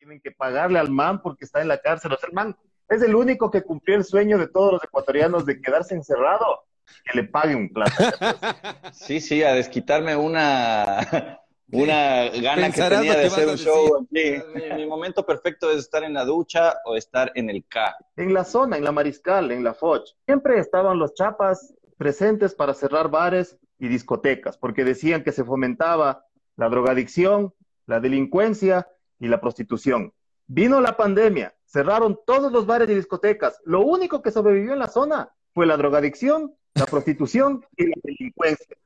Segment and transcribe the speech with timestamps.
[0.00, 2.14] tienen que pagarle al man porque está en la cárcel.
[2.14, 2.56] O sea, el man
[2.88, 6.64] es el único que cumplió el sueño de todos los ecuatorianos de quedarse encerrado,
[7.04, 7.92] que le pague un plato.
[8.92, 11.38] Sí, sí, a desquitarme una,
[11.70, 16.24] una gana que tenía de hacer un show Mi, momento perfecto es estar en la
[16.24, 17.94] ducha o estar en el K.
[18.16, 22.72] En la zona, en la Mariscal, en la Foch, siempre estaban los chapas presentes para
[22.72, 26.24] cerrar bares y discotecas, porque decían que se fomentaba
[26.56, 27.52] la drogadicción,
[27.84, 28.88] la delincuencia
[29.20, 30.12] y la prostitución.
[30.48, 33.60] Vino la pandemia, cerraron todos los bares y discotecas.
[33.64, 38.76] Lo único que sobrevivió en la zona fue la drogadicción, la prostitución y la delincuencia.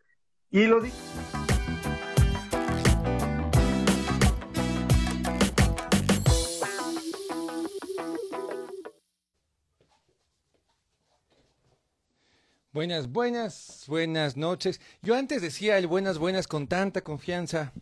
[0.50, 0.82] Y lo
[12.72, 14.80] Buenas, buenas, buenas noches.
[15.00, 17.72] Yo antes decía el buenas, buenas con tanta confianza,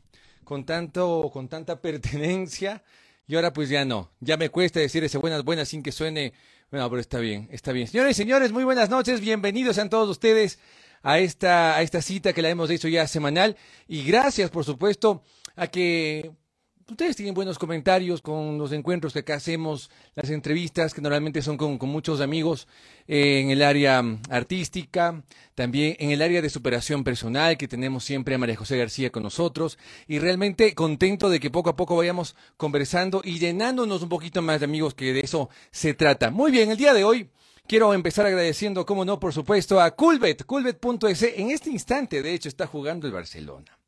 [0.45, 2.83] con tanto, con tanta pertenencia,
[3.27, 4.11] y ahora pues ya no.
[4.21, 6.33] Ya me cuesta decir ese buenas, buenas sin que suene.
[6.71, 7.87] Bueno, pero está bien, está bien.
[7.87, 9.21] Señores y señores, muy buenas noches.
[9.21, 10.59] Bienvenidos a todos ustedes
[11.03, 13.57] a esta, a esta cita que la hemos hecho ya semanal.
[13.89, 15.23] Y gracias, por supuesto,
[15.57, 16.33] a que
[16.91, 21.57] ustedes tienen buenos comentarios con los encuentros que acá hacemos, las entrevistas que normalmente son
[21.57, 22.69] con, muchos amigos
[23.07, 25.23] eh, en el área mm, artística,
[25.55, 29.23] también en el área de superación personal que tenemos siempre a María José García con
[29.23, 34.43] nosotros y realmente contento de que poco a poco vayamos conversando y llenándonos un poquito
[34.43, 36.31] más de amigos que de eso se trata.
[36.31, 37.31] Muy bien, el día de hoy
[37.65, 41.23] Quiero empezar agradeciendo, como no, por supuesto, a Culbet, culbet.es.
[41.23, 43.79] En este instante, de hecho, está jugando el Barcelona.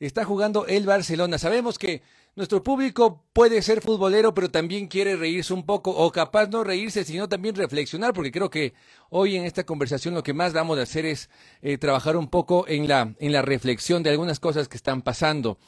[0.00, 1.38] Está jugando el Barcelona.
[1.38, 2.02] Sabemos que
[2.34, 7.02] nuestro público puede ser futbolero, pero también quiere reírse un poco, o capaz no reírse,
[7.04, 8.74] sino también reflexionar, porque creo que
[9.08, 11.30] hoy en esta conversación lo que más vamos a hacer es
[11.62, 15.58] eh, trabajar un poco en la, en la reflexión de algunas cosas que están pasando.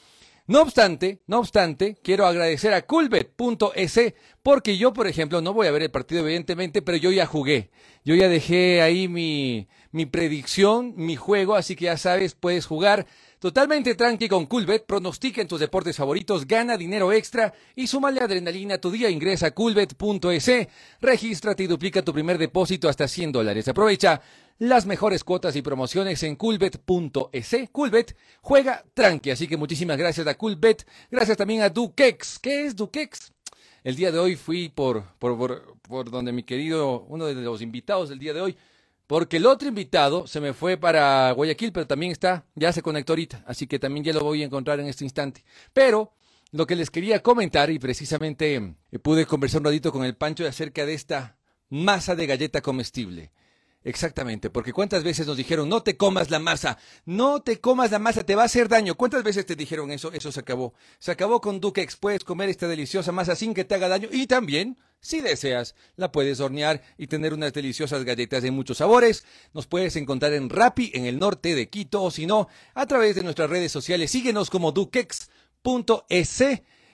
[0.49, 3.99] No obstante, no obstante, quiero agradecer a Culbet.es
[4.41, 7.69] porque yo, por ejemplo, no voy a ver el partido evidentemente, pero yo ya jugué.
[8.03, 13.07] Yo ya dejé ahí mi, mi predicción, mi juego, así que ya sabes, puedes jugar
[13.39, 18.75] Totalmente tranqui con Coolbet, pronostica en tus deportes favoritos, gana dinero extra y súmale adrenalina
[18.75, 19.09] a tu día.
[19.09, 20.67] Ingresa a coolbet.es,
[20.99, 23.69] regístrate y duplica tu primer depósito hasta 100 dólares.
[23.69, 24.19] Aprovecha
[24.57, 27.55] las mejores cuotas y promociones en coolbet.es.
[27.71, 30.85] Coolbet juega tranqui, así que muchísimas gracias a Coolbet.
[31.09, 32.39] Gracias también a Dukex.
[32.39, 33.31] ¿Qué es Dukex?
[33.85, 37.61] El día de hoy fui por, por, por, por donde mi querido, uno de los
[37.61, 38.57] invitados del día de hoy,
[39.09, 43.13] porque el otro invitado se me fue para Guayaquil, pero también está, ya se conectó
[43.13, 45.43] ahorita, así que también ya lo voy a encontrar en este instante.
[45.73, 46.13] Pero
[46.51, 50.47] lo que les quería comentar, y precisamente eh, pude conversar un ratito con el Pancho
[50.47, 53.31] acerca de esta masa de galleta comestible.
[53.81, 57.99] Exactamente, porque cuántas veces nos dijeron, no te comas la masa, no te comas la
[57.99, 58.95] masa, te va a hacer daño.
[58.95, 60.11] ¿Cuántas veces te dijeron eso?
[60.11, 60.73] Eso se acabó.
[60.99, 64.27] Se acabó con Dukex, puedes comer esta deliciosa masa sin que te haga daño y
[64.27, 69.23] también, si deseas, la puedes hornear y tener unas deliciosas galletas de muchos sabores.
[69.53, 73.15] Nos puedes encontrar en Rappi, en el norte de Quito, o si no, a través
[73.15, 74.11] de nuestras redes sociales.
[74.11, 76.43] Síguenos como dukex.es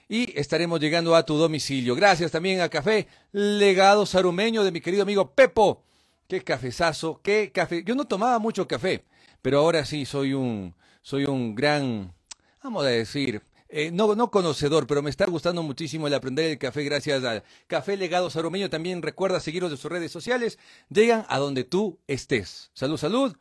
[0.08, 1.96] y estaremos llegando a tu domicilio.
[1.96, 5.85] Gracias también a Café Legado Sarumeño de mi querido amigo Pepo
[6.28, 7.84] Qué cafezazo, qué café.
[7.84, 9.04] Yo no tomaba mucho café,
[9.42, 12.12] pero ahora sí soy un, soy un gran,
[12.62, 16.58] vamos a decir, eh, no, no conocedor, pero me está gustando muchísimo el aprender el
[16.58, 18.70] café gracias al Café Legado Saromeño.
[18.70, 20.58] También recuerda seguirnos de sus redes sociales.
[20.88, 22.70] Llegan a donde tú estés.
[22.74, 23.36] Salud, salud.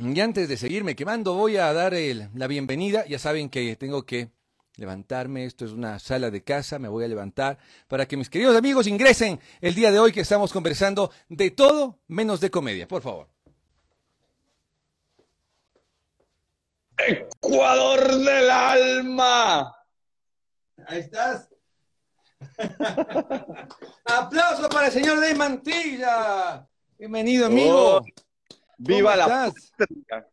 [0.00, 1.94] Y antes de seguirme quemando, voy a dar
[2.34, 3.04] la bienvenida.
[3.06, 4.30] Ya saben que tengo que
[4.78, 7.58] levantarme, esto es una sala de casa, me voy a levantar
[7.88, 11.98] para que mis queridos amigos ingresen el día de hoy que estamos conversando de todo
[12.06, 13.28] menos de comedia, por favor.
[16.96, 19.74] Ecuador del alma.
[20.86, 21.48] Ahí estás.
[24.04, 26.66] Aplauso para el señor de Mantilla.
[26.98, 27.96] Bienvenido, amigo.
[27.96, 28.04] Oh,
[28.78, 29.52] viva la.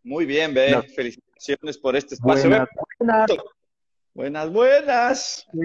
[0.03, 0.81] Muy bien, ve.
[0.95, 2.49] Felicitaciones por este espacio.
[2.49, 2.69] Buenas,
[2.99, 3.31] buenas.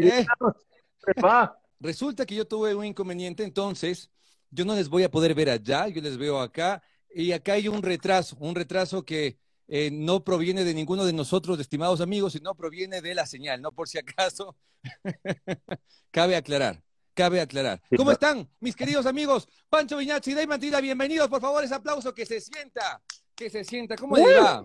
[0.02, 0.26] Eh,
[1.80, 4.10] resulta que yo tuve un inconveniente, entonces
[4.50, 6.82] yo no les voy a poder ver allá, yo les veo acá,
[7.14, 9.38] y acá hay un retraso, un retraso que
[9.68, 13.70] eh, no proviene de ninguno de nosotros, estimados amigos, sino proviene de la señal, ¿no?
[13.70, 14.56] Por si acaso,
[16.10, 16.82] cabe aclarar.
[17.14, 17.82] Cabe aclarar.
[17.96, 19.48] ¿Cómo están, mis queridos amigos?
[19.68, 21.28] Pancho Viñazzi y Mantida, bienvenidos.
[21.28, 23.02] Por favor, ese aplauso que se sienta.
[23.34, 23.96] Que se sienta.
[23.96, 24.64] ¿Cómo le va?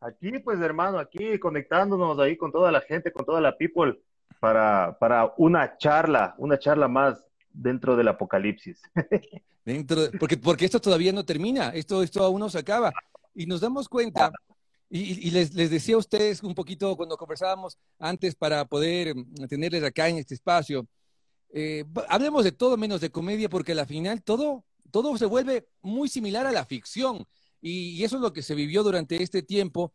[0.00, 3.98] Aquí, pues, hermano, aquí conectándonos ahí con toda la gente, con toda la people,
[4.40, 8.80] para, para una charla, una charla más dentro del apocalipsis.
[9.64, 12.90] Dentro, porque, porque esto todavía no termina, esto, esto aún no se acaba.
[13.34, 14.32] Y nos damos cuenta
[14.88, 20.08] Y, les, decía a ustedes un poquito cuando conversábamos antes para poder mm, tenerles acá
[20.08, 20.86] en este espacio,
[21.50, 26.08] eh, hablemos de todo menos de comedia porque al final todo, todo se vuelve muy
[26.08, 27.26] similar a la ficción
[27.60, 29.92] y, eso es lo que se vivió durante este tiempo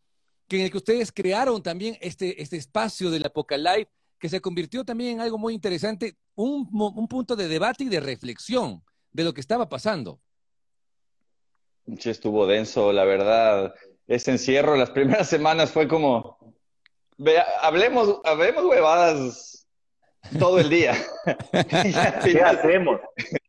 [0.47, 3.89] que en el que ustedes crearon también este, este espacio del Apocalife
[4.19, 7.99] que se convirtió también en algo muy interesante, un, un punto de debate y de
[7.99, 10.21] reflexión de lo que estaba pasando.
[11.99, 13.73] Sí, estuvo denso, la verdad
[14.07, 16.37] ese encierro, las primeras semanas fue como,
[17.61, 19.67] hablemos, hablemos huevadas
[20.39, 20.95] todo el día.
[22.23, 22.99] ¿Qué hacemos?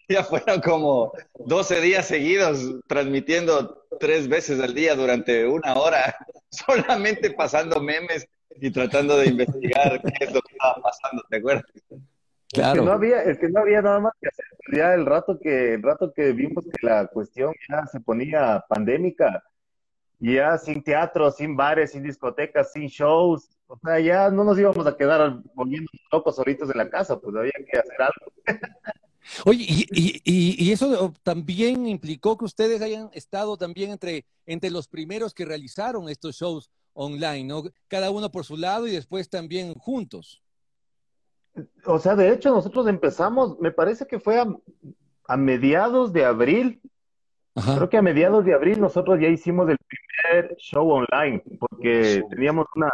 [0.09, 1.13] Ya fueron como
[1.47, 6.15] 12 días seguidos transmitiendo tres veces al día durante una hora,
[6.51, 8.27] solamente pasando memes
[8.61, 11.65] y tratando de investigar qué es lo que estaba pasando, ¿te acuerdas?
[12.53, 12.73] Claro.
[12.73, 14.45] Es que no había, es que no había nada más que hacer.
[14.73, 19.43] Ya el rato que, el rato que vimos que la cuestión ya se ponía pandémica,
[20.21, 23.51] ya sin teatro, sin bares, sin discotecas, sin shows.
[23.67, 27.35] O sea, ya no nos íbamos a quedar volviendo locos solitos en la casa, pues
[27.35, 28.33] había que hacer algo.
[29.45, 34.87] Oye, y, y, y, eso también implicó que ustedes hayan estado también entre, entre los
[34.89, 37.63] primeros que realizaron estos shows online, ¿no?
[37.89, 40.43] Cada uno por su lado y después también juntos.
[41.87, 44.47] O sea, de hecho, nosotros empezamos, me parece que fue a,
[45.27, 46.81] a mediados de abril
[47.55, 52.67] Creo que a mediados de abril nosotros ya hicimos el primer show online, porque teníamos
[52.75, 52.93] una,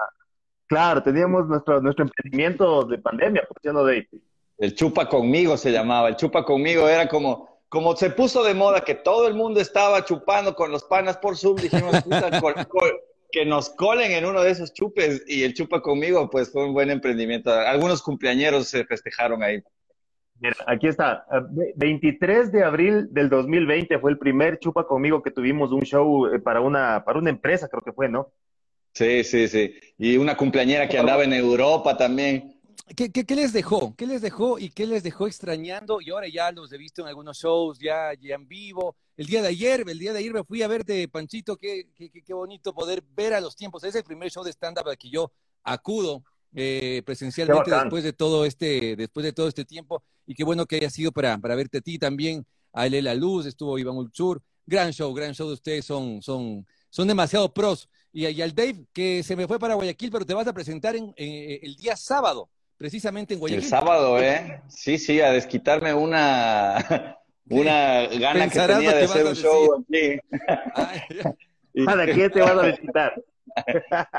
[0.66, 4.06] claro, teníamos nuestro, nuestro emprendimiento de pandemia, funcionando de...
[4.60, 8.84] El chupa conmigo se llamaba, el chupa conmigo era como, como se puso de moda
[8.84, 11.94] que todo el mundo estaba chupando con los panas por Zoom, dijimos,
[13.32, 16.74] que nos colen en uno de esos chupes y el chupa conmigo, pues fue un
[16.74, 17.50] buen emprendimiento.
[17.50, 19.62] Algunos cumpleañeros se festejaron ahí.
[20.40, 21.26] Mira, aquí está.
[21.76, 26.26] 23 ah, de abril del 2020 fue el primer Chupa conmigo que tuvimos un show
[26.26, 28.32] eh, para una, para una empresa, creo que fue, ¿no?
[28.94, 29.74] Sí, sí, sí.
[29.98, 32.59] Y una cumpleañera que andaba en Europa también.
[32.96, 33.94] ¿Qué, qué, les dejó?
[33.96, 36.00] ¿Qué les dejó y qué les dejó extrañando?
[36.00, 38.96] Y ahora ya los he visto en algunos shows, ya, ya en vivo.
[39.16, 42.10] El día de ayer, el día de ayer me fui a verte, Panchito, qué, qué,
[42.10, 43.84] qué bonito poder ver a los tiempos.
[43.84, 45.32] Es el primer show de stand-up al que yo
[45.62, 50.02] acudo eh, presencialmente después de todo este, después de todo este tiempo.
[50.26, 53.14] Y qué bueno que haya sido para, para verte a ti también, a él La
[53.14, 54.42] Luz, estuvo Iván Ulchur.
[54.66, 57.88] Gran show, gran show de ustedes, son, son, son demasiado pros.
[58.12, 61.14] Y, al Dave, que se me fue para Guayaquil, pero te vas a presentar en,
[61.16, 62.48] el día sábado,
[62.80, 63.62] precisamente en Guayaquil.
[63.62, 64.62] El sábado, ¿eh?
[64.68, 67.18] Sí, sí, a desquitarme una,
[67.50, 70.18] una gana que tenía de hacer un show aquí.
[71.84, 73.22] ¿Para qué te vas a desquitar?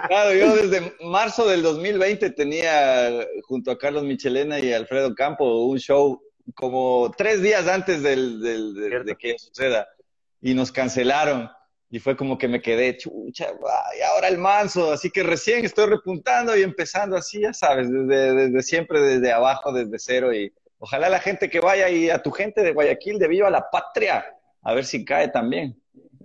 [0.09, 5.79] Claro, yo desde marzo del 2020 tenía junto a Carlos Michelena y Alfredo Campo un
[5.79, 6.21] show
[6.53, 9.87] como tres días antes del, de que suceda
[10.41, 11.49] y nos cancelaron
[11.93, 13.49] y fue como que me quedé chucha,
[13.97, 18.33] y ahora el manso, así que recién estoy repuntando y empezando así, ya sabes, desde,
[18.33, 22.31] desde siempre, desde abajo, desde cero y ojalá la gente que vaya y a tu
[22.31, 24.25] gente de Guayaquil, de Viva la Patria,
[24.61, 25.77] a ver si cae también.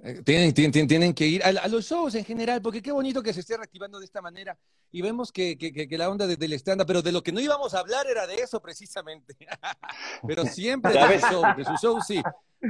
[0.05, 3.33] Eh, tienen, tienen, tienen que ir a, los shows en general, porque qué bonito que
[3.33, 4.57] se esté reactivando de esta manera.
[4.93, 7.81] Y vemos que, que, la onda del stand pero de lo que no íbamos a
[7.81, 9.37] hablar era de eso precisamente.
[10.29, 12.23] pero siempre de su, show, de su show, sí.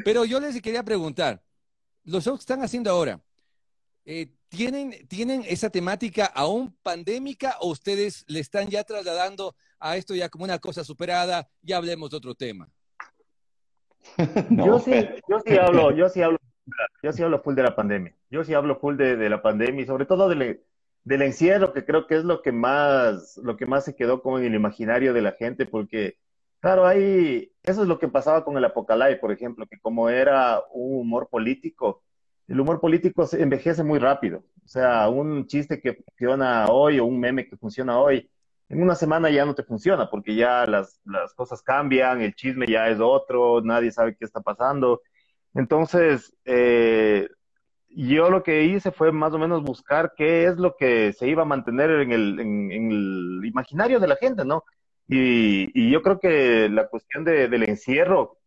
[0.02, 1.42] Pero yo les quería preguntar,
[2.06, 3.20] los shows que están haciendo ahora,
[4.04, 10.14] eh, ¿tienen, ¿tienen esa temática aún pandémica o ustedes le están ya trasladando a esto
[10.14, 11.48] ya como una cosa superada?
[11.62, 12.68] Ya hablemos de otro tema.
[14.50, 14.92] yo sí,
[15.28, 16.38] yo sí hablo, yo sí hablo
[17.02, 18.14] yo sí hablo full de la pandemia.
[18.30, 20.60] Yo sí hablo full de, de la pandemia y sobre todo del,
[21.04, 24.38] del, encierro, que creo que es lo que más, lo que más se quedó como
[24.38, 26.18] en el imaginario de la gente, porque,
[26.66, 30.60] claro, hay, eso es lo que pasaba con el Apocalipsis, por ejemplo, que como era
[30.72, 32.02] un humor político,
[32.48, 34.38] el humor político se envejece muy rápido.
[34.64, 38.28] O sea, un chiste que funciona hoy o un meme que funciona hoy,
[38.68, 42.66] en una semana ya no te funciona, porque ya las, las cosas cambian, el chisme
[42.66, 45.02] ya es otro, nadie sabe qué está pasando.
[45.54, 47.28] Entonces, eh,
[47.90, 51.42] yo lo que hice fue más o menos buscar qué es lo que se iba
[51.42, 54.64] a mantener en el, en, el imaginario de la gente, ¿no?
[55.08, 58.38] Y, y yo creo que la cuestión de, del encierro,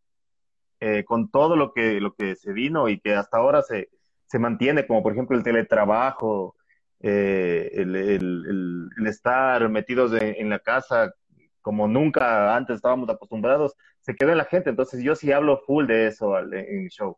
[0.80, 3.90] eh, con todo lo que, lo que se vino y que hasta ahora se,
[4.26, 6.56] se mantiene, como por ejemplo el teletrabajo,
[7.02, 11.14] eh, el, el, el, estar metidos en la casa
[11.62, 14.70] como nunca antes estábamos acostumbrados, se quedó en la gente.
[14.70, 17.18] Entonces yo sí hablo full de eso en el show.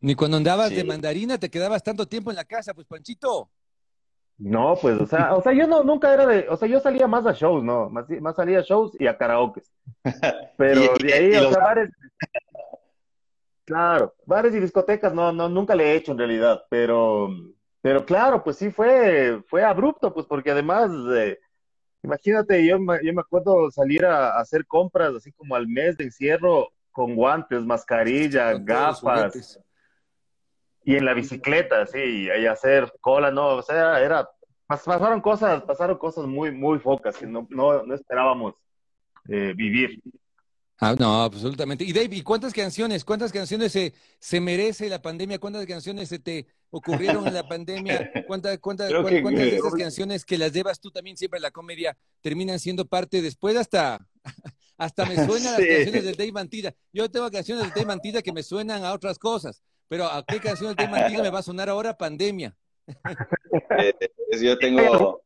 [0.00, 3.50] Ni cuando andabas de mandarina te quedabas tanto tiempo en la casa, pues Panchito.
[4.38, 7.08] No, pues, o sea, o sea, yo no, nunca era de, o sea, yo salía
[7.08, 7.90] más a shows, ¿no?
[7.90, 9.62] Más, más salía a shows y a karaoke.
[10.56, 11.90] Pero de ahí, o sea, bares,
[13.64, 17.28] claro, bares y discotecas, no, no, nunca le he hecho en realidad, pero,
[17.80, 21.38] Pero claro, pues sí fue, fue abrupto, pues porque además, eh,
[22.02, 25.96] imagínate, yo, me- yo me acuerdo salir a, a hacer compras así como al mes
[25.96, 29.60] de encierro con guantes, mascarilla, Con todos los gafas.
[30.88, 31.98] Y en la bicicleta, sí,
[32.42, 34.22] y hacer cola, no, o sea, era,
[34.66, 38.54] pas- pasaron cosas, pasaron cosas muy, muy focas que no, no, no esperábamos
[39.28, 40.00] eh, vivir.
[40.80, 41.84] Ah, no, absolutamente.
[41.84, 45.38] Y Dave, ¿y cuántas canciones, cuántas canciones se, se merece la pandemia?
[45.40, 48.10] ¿Cuántas canciones se te ocurrieron en la pandemia?
[48.28, 51.38] ¿Cuántas, cuántas, Creo cuán- que- cuántas de esas canciones que las llevas tú también siempre
[51.38, 53.98] en la comedia terminan siendo parte después hasta,
[54.78, 55.68] hasta me suenan las Sí.
[55.68, 56.74] canciones del Dave Mantilla.
[56.92, 60.40] Yo tengo canciones del Dave Mantilla que me suenan a otras cosas, pero ¿a qué
[60.40, 61.96] canción Dave Mantilla me va a sonar ahora?
[61.96, 62.54] Pandemia.
[63.78, 63.94] Eh,
[64.40, 65.22] yo tengo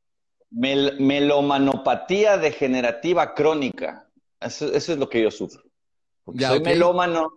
[0.51, 4.09] mel- melomanopatía degenerativa crónica.
[4.41, 5.63] Eso, eso es lo que yo sufro.
[6.27, 7.33] Ya, soy melómano,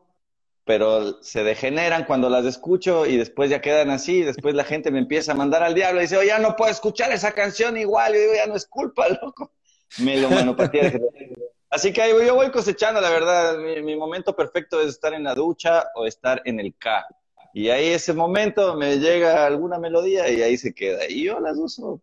[0.63, 4.17] pero se degeneran cuando las escucho y después ya quedan así.
[4.19, 6.55] y Después la gente me empieza a mandar al diablo y dice, oh, ya no
[6.55, 8.13] puedo escuchar esa canción igual.
[8.13, 9.51] Yo digo, ya no es culpa, loco.
[9.99, 11.44] Melomanopatía degenerativa.
[11.75, 13.57] Así que yo voy cosechando, la verdad.
[13.57, 17.05] Mi, mi momento perfecto es estar en la ducha o estar en el K.
[17.53, 21.01] Y ahí ese momento me llega alguna melodía y ahí se queda.
[21.09, 22.01] Y yo las uso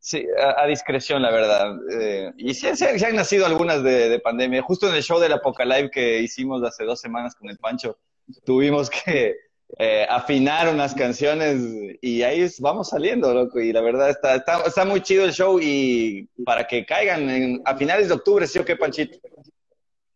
[0.00, 1.76] sí, a, discreción, la verdad.
[1.92, 4.62] Eh, y sí, sí, sí han nacido algunas de, de pandemia.
[4.62, 7.98] Justo en el show del Apocalive que hicimos hace dos semanas con el Pancho,
[8.44, 9.36] tuvimos que
[9.78, 11.60] eh, afinar unas canciones
[12.00, 13.60] y ahí vamos saliendo, loco.
[13.60, 17.62] Y la verdad está, está, está muy chido el show y para que caigan en-
[17.64, 19.18] a finales de octubre, ¿sí o qué, Panchito?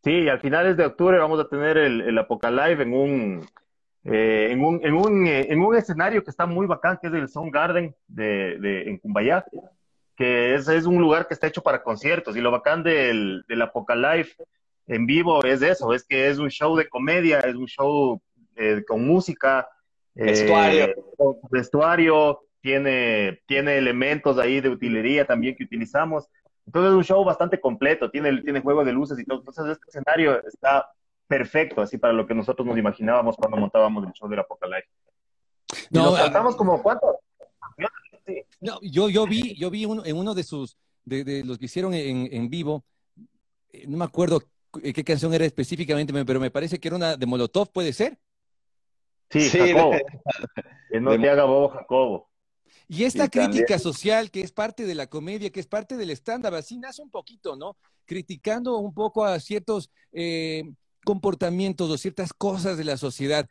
[0.02, 3.49] Sí, a finales de octubre vamos a tener el, el Apocalive en un,
[4.04, 7.14] eh, en un, en un, eh, en un escenario que está muy bacán, que es
[7.14, 9.44] el Sound Garden de, de, en Cumbayá,
[10.16, 12.37] que es, es un lugar que está hecho para conciertos.
[12.37, 14.30] Y lo bacán del, del Apocalive
[14.88, 18.21] en vivo es eso, es que es un show de comedia, es un show
[18.62, 19.69] eh, con música,
[20.14, 20.95] eh, Vestuario.
[21.16, 26.28] con vestuario, tiene, tiene elementos ahí de utilería también que utilizamos.
[26.66, 29.38] Entonces es un show bastante completo, tiene, tiene juego de luces y todo.
[29.40, 30.87] Entonces este escenario está
[31.26, 34.92] perfecto, así para lo que nosotros nos imaginábamos cuando montábamos el show del Apocalipsis.
[35.90, 37.19] No, nos a- tratamos como cuánto?
[38.61, 41.64] No, yo, yo vi, yo vi uno, en uno de sus, de, de los que
[41.64, 42.85] hicieron en, en vivo,
[43.73, 44.40] eh, no me acuerdo
[44.71, 47.92] cu- qué canción era específicamente, me- pero me parece que era una de Molotov, ¿puede
[47.92, 48.19] ser?
[49.32, 49.92] Sí, Sí, Jacobo.
[49.92, 50.04] de-
[50.90, 52.28] Que no de- te haga bobo, Jacobo.
[52.88, 55.96] Y esta Y también- crítica social que es parte de la comedia, que es parte
[55.96, 57.76] del stand-up, así nace un poquito, ¿no?
[58.04, 60.64] Criticando un poco a ciertos eh,
[61.04, 63.48] comportamientos o ciertas cosas de la sociedad.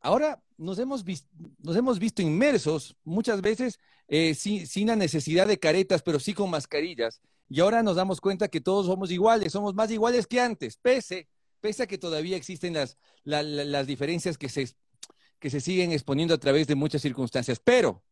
[0.00, 1.26] Ahora nos hemos, vis-
[1.58, 6.32] nos hemos visto inmersos muchas veces eh, sin, sin la necesidad de caretas, pero sí
[6.34, 7.20] con mascarillas.
[7.48, 11.26] Y ahora nos damos cuenta que todos somos iguales, somos más iguales que antes, pese,
[11.60, 14.68] pese a que todavía existen las, la- la- las diferencias que se,
[15.44, 17.60] que se siguen exponiendo a través de muchas circunstancias.
[17.62, 18.02] Pero,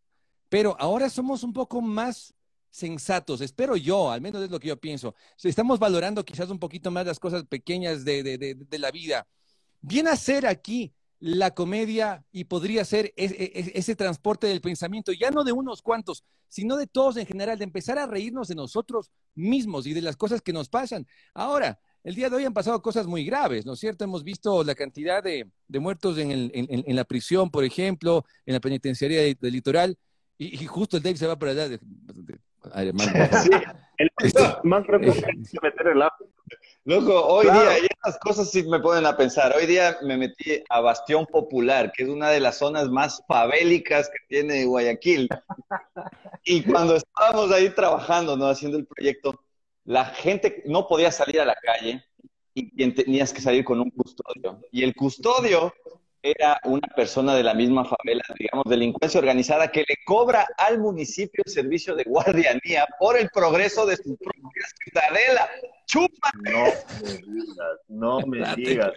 [0.50, 2.34] pero ahora somos un poco más
[2.68, 5.14] sensatos, espero yo, al menos es lo que yo pienso.
[5.42, 9.26] Estamos valorando quizás un poquito más las cosas pequeñas de, de- de- la vida.
[9.80, 15.10] Viene a ser aquí la comedia y podría ser es- es- ese transporte del pensamiento,
[15.12, 18.56] ya no de unos cuantos, sino de todos en general, de empezar a reírnos de
[18.56, 21.06] nosotros mismos y de las cosas que nos pasan.
[21.32, 24.04] Ahora, el día de hoy han pasado cosas muy graves, ¿no es cierto?
[24.04, 28.54] Hemos visto la cantidad de, de muertos en, el- en- la prisión, por ejemplo, en
[28.54, 29.96] la penitenciaría de- del litoral,
[30.38, 31.68] y, y justo el Dave se va por allá.
[31.68, 31.78] De.
[33.42, 33.50] Sí,
[33.98, 36.16] el Este, más preocupante es meter el agua.
[36.84, 37.60] Loco, hoy Claro.
[37.70, 39.52] día, y estas cosas sí me ponen a pensar.
[39.56, 44.08] Hoy día me metí a Bastión Popular, que es una de las zonas más favélicas
[44.08, 45.28] que tiene Guayaquil.
[46.44, 48.46] Y cuando estábamos ahí trabajando, ¿no?
[48.46, 49.40] Haciendo el proyecto,
[49.84, 52.04] la gente no podía salir a la calle
[52.54, 54.60] y quien tenías que salir con un custodio.
[54.70, 55.72] Y el custodio
[56.22, 61.42] era una persona de la misma favela, digamos, delincuencia organizada, que le cobra al municipio
[61.44, 65.48] el servicio de guardianía por el progreso de su propia ciudadela.
[65.86, 66.30] ¡Chupa!
[66.36, 66.64] No
[67.00, 68.92] me digas, no me digas.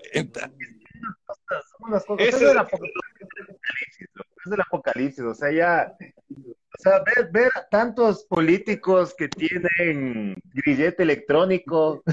[0.99, 1.63] Cuenta.
[1.69, 2.27] Son unas cosas.
[2.27, 4.07] Eso Es del es- apocalipsis,
[4.45, 5.23] es del apocalipsis.
[5.23, 5.93] O sea, ya.
[6.29, 12.03] O sea, ver, ver a tantos políticos que tienen grillete electrónico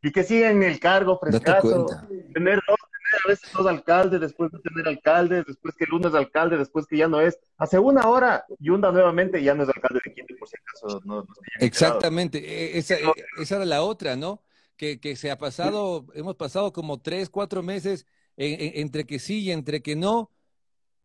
[0.00, 1.86] y que siguen el cargo Date frescazo.
[2.32, 6.08] Tener dos, tener a veces dos alcaldes, después de tener alcaldes, después que el uno
[6.08, 7.38] es alcalde, después que ya no es.
[7.58, 11.16] Hace una hora, Yunda nuevamente ya no es alcalde de Quito, por si acaso no,
[11.22, 11.26] no.
[11.60, 14.40] Exactamente, e- esa, e- esa era la otra, ¿no?
[14.82, 18.04] Que, que se ha pasado, hemos pasado como tres, cuatro meses
[18.36, 20.32] en- en- entre que sí y entre que no,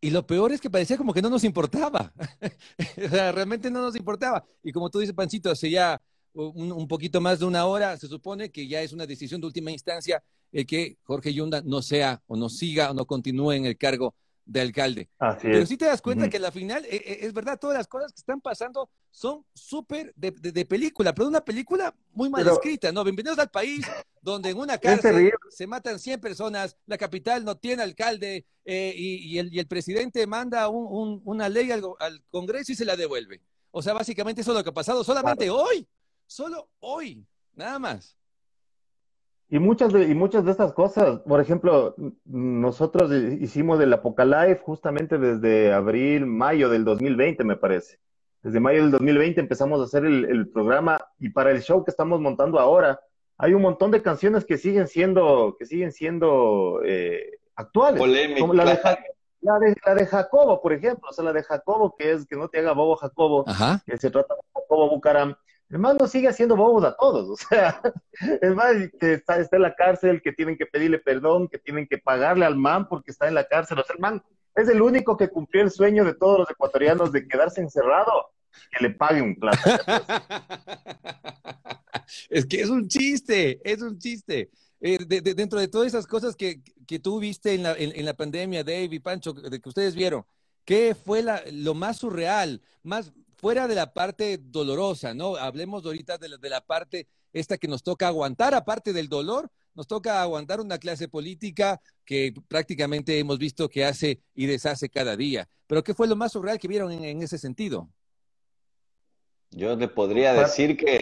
[0.00, 2.12] y lo peor es que parecía como que no nos importaba,
[3.06, 6.88] o sea, realmente no nos importaba, y como tú dices, Pancito, hace ya un, un
[6.88, 10.24] poquito más de una hora, se supone que ya es una decisión de última instancia
[10.50, 14.16] el que Jorge Yunda no sea o no siga o no continúe en el cargo
[14.48, 15.10] de alcalde.
[15.18, 15.68] Así Pero es.
[15.68, 18.18] sí te das cuenta que al final, eh, eh, es verdad, todas las cosas que
[18.20, 22.90] están pasando son súper de, de- de película, pero una película muy mal Pero- escrita,
[22.90, 23.04] ¿no?
[23.04, 23.86] Bienvenidos al país
[24.22, 24.78] donde en una
[25.18, 29.58] cárcel se matan 100 personas, la capital no tiene alcalde eh, y, y el, y
[29.58, 31.82] el presidente manda un- un- una ley al
[32.30, 33.42] Congreso y se la devuelve.
[33.70, 35.86] O sea, básicamente eso es lo que ha pasado solamente hoy,
[36.26, 37.22] solo hoy,
[37.54, 38.16] nada más.
[39.50, 41.94] Y muchas de, y muchas de estas cosas, por ejemplo,
[42.26, 47.98] nosotros hi- hicimos el Apocalife justamente desde abril, mayo del 2020, me parece.
[48.42, 51.90] Desde mayo del 2020 empezamos a hacer el, el programa y para el show que
[51.90, 53.00] estamos montando ahora,
[53.38, 57.98] hay un montón de canciones que siguen siendo, que siguen siendo eh, actuales.
[58.00, 58.40] Polémica.
[58.40, 58.78] Como la de,
[59.40, 62.36] la de, la de Jacobo, por ejemplo, o sea, la de Jacobo, que es que
[62.36, 63.82] no te haga bobo Jacobo, Ajá.
[63.86, 65.34] que se trata de Jacobo Bucaram,
[65.70, 67.80] el man sigue haciendo bobos a todos, o sea,
[68.42, 71.98] es más, que está, en la cárcel, que tienen que pedirle perdón, que tienen que
[71.98, 74.22] pagarle al man porque está en la cárcel, o sea, el man
[74.54, 78.30] es el único que cumplió el sueño de todos los ecuatorianos de quedarse encerrado,
[78.72, 79.58] que le pague un plato.
[82.30, 84.50] es que es un chiste, es un chiste.
[84.80, 87.92] Eh, de- de- dentro de todas esas cosas que, que tú viste en la, en,
[87.94, 90.24] en la pandemia, Dave y Pancho, de que ustedes vieron,
[90.64, 95.36] ¿qué fue la- lo más surreal, más fuera de la parte dolorosa, ¿no?
[95.36, 99.50] Hablemos ahorita de la, de la parte esta que nos toca aguantar, aparte del dolor,
[99.74, 105.16] nos toca aguantar una clase política que prácticamente hemos visto que hace y deshace cada
[105.16, 105.48] día.
[105.66, 107.88] Pero ¿qué fue lo más surreal que vieron en, en ese sentido?
[109.50, 111.00] Yo le podría decir que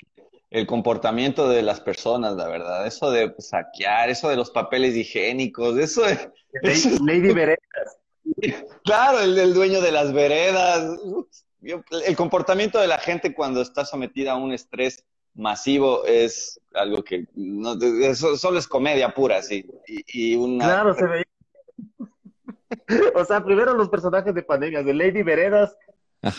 [0.51, 5.79] el comportamiento de las personas, la verdad, eso de saquear, eso de los papeles higiénicos,
[5.79, 6.31] eso de,
[6.63, 7.59] Lady, Lady Veré,
[8.85, 10.99] claro, el, el dueño de las veredas,
[11.67, 15.05] yo- el comportamiento de la gente cuando está sometida a un estrés
[15.35, 20.95] masivo es algo que no, eso solo es comedia pura, sí, y, y una claro,
[20.95, 21.25] se veía.
[23.15, 25.77] O sea, primero los personajes de pandemias, de Lady Veredas,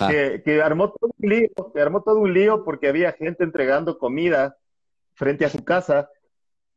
[0.10, 3.98] que, que armó todo un lío, que armó todo un lío porque había gente entregando
[3.98, 4.58] comida
[5.14, 6.10] frente a su casa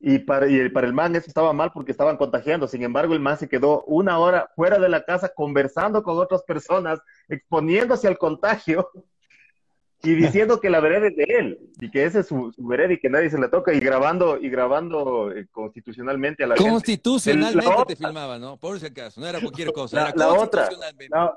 [0.02, 2.66] y para, y para el man eso estaba mal porque estaban contagiando.
[2.66, 6.42] Sin embargo, el man se quedó una hora fuera de la casa conversando con otras
[6.44, 8.88] personas, exponiéndose al contagio
[10.02, 12.94] y diciendo que la vereda es de él y que ese es su, su vereda
[12.94, 16.70] y que nadie se la toca y grabando y grabando eh, constitucionalmente a la gente.
[16.70, 18.56] Constitucionalmente La te otra- filmaba, ¿no?
[18.56, 21.14] Por si acaso, no era cualquier cosa, La- era la otra, constitucionalmente.
[21.14, 21.36] La,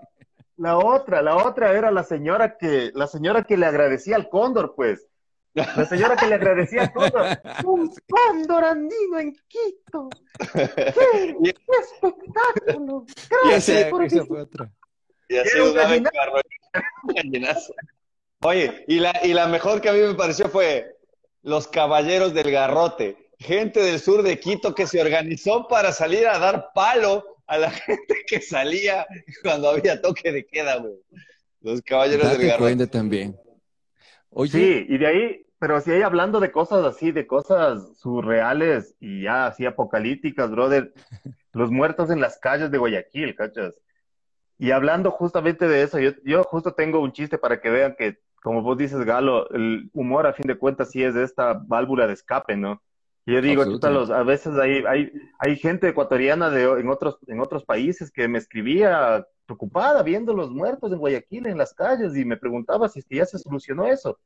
[0.56, 4.74] la otra, la otra era la señora que, la señora que le agradecía al cóndor,
[4.78, 5.06] pues.
[5.54, 7.26] La señora que le agradecía cóndor.
[7.66, 10.10] Un cóndor andino en Quito.
[10.54, 11.36] ¡Qué,
[11.82, 13.06] espectáculo!
[13.50, 14.72] Gracias por Esa fue otra.
[15.30, 16.12] Y así un gallinazo.
[16.16, 16.42] carro-
[17.04, 17.74] un gallinazo.
[18.42, 20.98] Oye, y la, y la mejor que a mí me pareció fue
[21.44, 26.40] los caballeros del garrote, gente del sur de Quito que se organizó para salir a
[26.40, 29.06] dar palo a la gente que salía
[29.44, 30.96] cuando había toque de queda, güey.
[31.62, 32.88] Los caballeros del garrote.
[32.88, 33.40] también.
[34.34, 38.96] Oye, Sí, y de ahí, pero si hay hablando de cosas así, de cosas surreales
[39.00, 40.94] y ya así apocalípticas, brother,
[41.54, 43.80] los muertos en las calles de Guayaquil, ¿cachas?
[44.58, 48.20] Y hablando justamente de eso, yo, yo justo tengo un chiste para que vean que,
[48.42, 52.08] como vos dices, Galo, el humor a fin de cuentas sí es de esta válvula
[52.08, 52.82] de escape, ¿no?
[53.26, 55.10] Yo digo, chuta, los, a veces hay, hay,
[55.40, 60.52] hay gente ecuatoriana de, en, otros, en otros países que me escribía preocupada viendo los
[60.52, 63.88] muertos en Guayaquil, en las calles, y me preguntaba si es que ya se solucionó
[63.88, 64.20] eso.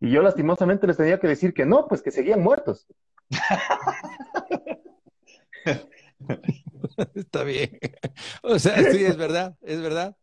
[0.00, 2.86] Y yo lastimosamente les tenía que decir que no, pues que seguían muertos.
[7.14, 7.78] Está bien.
[8.42, 10.16] O sea, sí, es verdad, es verdad.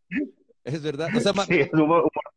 [0.63, 1.09] Es verdad.
[1.15, 2.32] O sea, ma- Sí, es humor- humor.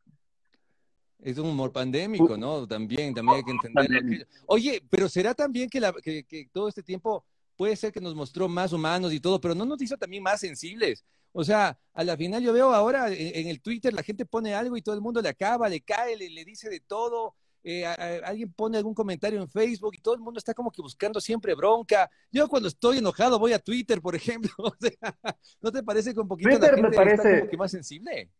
[1.30, 2.66] Es un humor pandémico, ¿no?
[2.68, 4.24] También, también hay que entenderlo.
[4.46, 7.24] Oye, pero será también que, la, que, que todo este tiempo
[7.56, 10.40] puede ser que nos mostró más humanos y todo, pero no nos hizo también más
[10.40, 11.04] sensibles.
[11.32, 14.76] O sea, a la final yo veo ahora en, el Twitter la gente pone algo
[14.76, 17.34] y todo el mundo le acaba, le cae, le, le dice de todo.
[17.64, 20.70] Eh, a- a- alguien pone algún comentario en Facebook y todo el mundo está como
[20.70, 22.08] que buscando siempre bronca.
[22.30, 24.50] Yo cuando estoy enojado voy a Twitter, por ejemplo.
[24.58, 25.18] O sea,
[25.60, 28.30] ¿no te parece que un poquito la Twitter me está como que más sensible?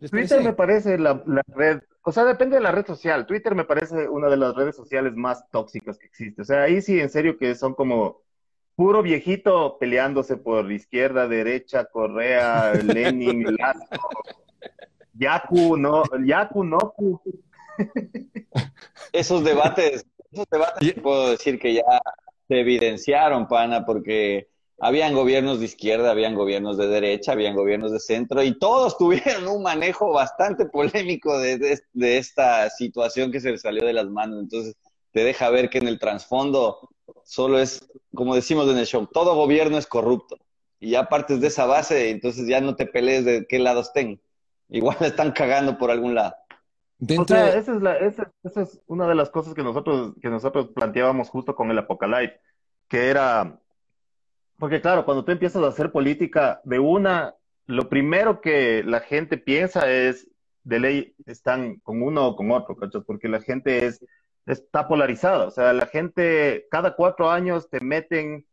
[0.00, 0.48] ¿Les Twitter parece?
[0.48, 3.26] me parece la, la red, o sea, depende de la red social.
[3.26, 6.42] Twitter me parece una de las redes sociales más tóxicas que existe.
[6.42, 8.22] O sea, ahí sí, en serio, que son como
[8.74, 13.84] puro viejito peleándose por izquierda, derecha, Correa, Lenin, Lazo,
[15.12, 17.20] Yaku, no, Yaku, Noku.
[19.12, 21.82] Esos debates, esos debates puedo decir que ya
[22.46, 24.49] se evidenciaron, pana, porque
[24.80, 29.46] habían gobiernos de izquierda, habían gobiernos de derecha, habían gobiernos de centro, y todos tuvieron
[29.46, 34.06] un manejo bastante polémico de, de, de esta situación que se les salió de las
[34.06, 34.40] manos.
[34.40, 34.76] Entonces,
[35.12, 36.88] te deja ver que en el trasfondo
[37.24, 40.36] solo es, como decimos en el show, todo gobierno es corrupto.
[40.78, 44.20] y ya partes de esa base, entonces ya no te pelees de qué lado estén.
[44.68, 46.34] Igual están cagando por algún lado.
[47.18, 50.28] O sea, esa es, la, esa, esa es una de las cosas que nosotros, que
[50.28, 52.38] nosotros planteábamos justo con el Apocalipsis,
[52.88, 53.58] que era,
[54.60, 57.34] porque claro, cuando tú empiezas a hacer política de una,
[57.66, 60.28] lo primero que la gente piensa es,
[60.62, 63.02] de ley, están con uno o con otro, ¿cachas?
[63.06, 64.04] Porque la gente es,
[64.44, 68.46] está polarizada, o sea, la gente cada cuatro años te meten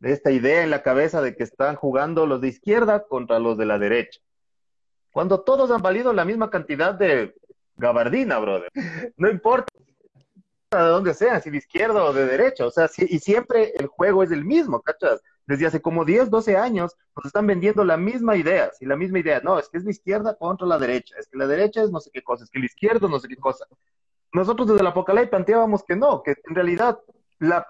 [0.00, 3.66] esta idea en la cabeza de que están jugando los de izquierda contra los de
[3.66, 4.20] la derecha.
[5.10, 7.34] Cuando todos han valido la misma cantidad de
[7.74, 8.70] gabardina, brother.
[9.16, 9.72] No importa
[10.70, 14.22] de dónde sean, si de izquierda o de derecha, o sea, y siempre el juego
[14.22, 15.20] es el mismo, ¿cachas?
[15.48, 19.20] Desde hace como 10, 12 años nos están vendiendo la misma idea, si la misma
[19.20, 21.90] idea, no, es que es la izquierda contra la derecha, es que la derecha es
[21.90, 23.64] no sé qué cosa, es que la izquierda no sé qué cosa.
[24.34, 26.98] Nosotros desde el Apocalipsis planteábamos que no, que en realidad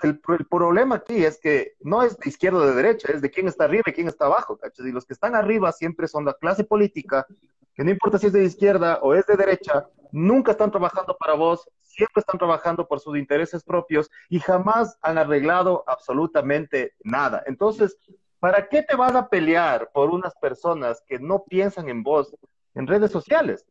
[0.02, 3.46] el, problema aquí es que no es de izquierda o de derecha, es de quién
[3.46, 4.84] está arriba y quién está abajo, ¿cachas?
[4.84, 7.26] Y los que están arriba siempre son la clase política,
[7.74, 11.34] que no importa si es de izquierda o es de derecha, nunca están trabajando para
[11.34, 17.42] vos, siempre están trabajando por sus intereses propios y jamás han arreglado absolutamente nada.
[17.46, 17.98] Entonces,
[18.38, 22.34] ¿para qué te vas a pelear por unas personas que no piensan en vos
[22.74, 23.66] en redes sociales?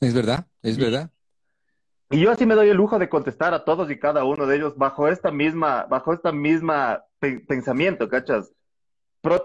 [0.00, 1.10] Es verdad, es verdad.
[2.10, 4.56] Y yo así me doy el lujo de contestar a todos y cada uno de
[4.56, 8.52] ellos bajo esta misma, bajo esta misma pensamiento, ¿cachas?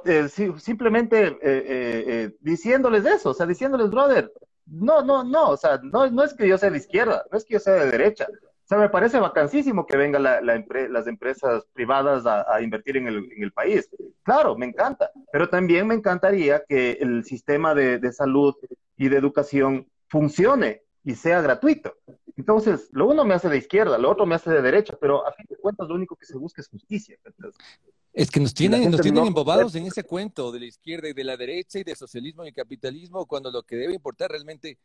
[0.06, 4.32] Eh, simplemente eh, eh, diciéndoles eso, o sea, diciéndoles, brother,
[4.66, 7.46] no, no, no, o sea, no, no es que yo sea de izquierda, no es
[7.46, 8.28] que yo sea de derecha.
[8.30, 13.52] O sea, me parece vacancísimo que vengan la, las empresas privadas a, invertir en el,
[13.52, 13.90] país.
[14.24, 18.56] Claro, me encanta, pero también me encantaría que el sistema de salud
[18.96, 21.96] y de educación funcione y sea gratuito.
[22.38, 25.34] Entonces, lo uno me hace de izquierda, lo otro me hace de derecha, pero a
[25.34, 27.18] fin de cuentas lo único que se busca es justicia.
[28.14, 31.24] Es que nos tienen, nos tienen embobados en ese cuento de la izquierda y de
[31.24, 34.78] la derecha y de socialismo y capitalismo, cuando lo que debe importar realmente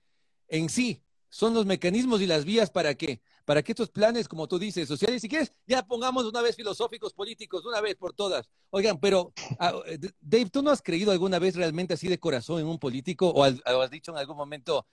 [0.48, 4.47] en sí son los mecanismos y las vías para qué, para que estos planes, como
[4.47, 8.51] tú dices, sociales, si quieres, ya pongamos una vez filosóficos, políticos, una vez por todas.
[8.71, 12.61] Oigan, pero ah, eh, Dave, ¿tú no has creído alguna vez realmente así de corazón
[12.61, 14.85] en un político o has, dicho en algún momento,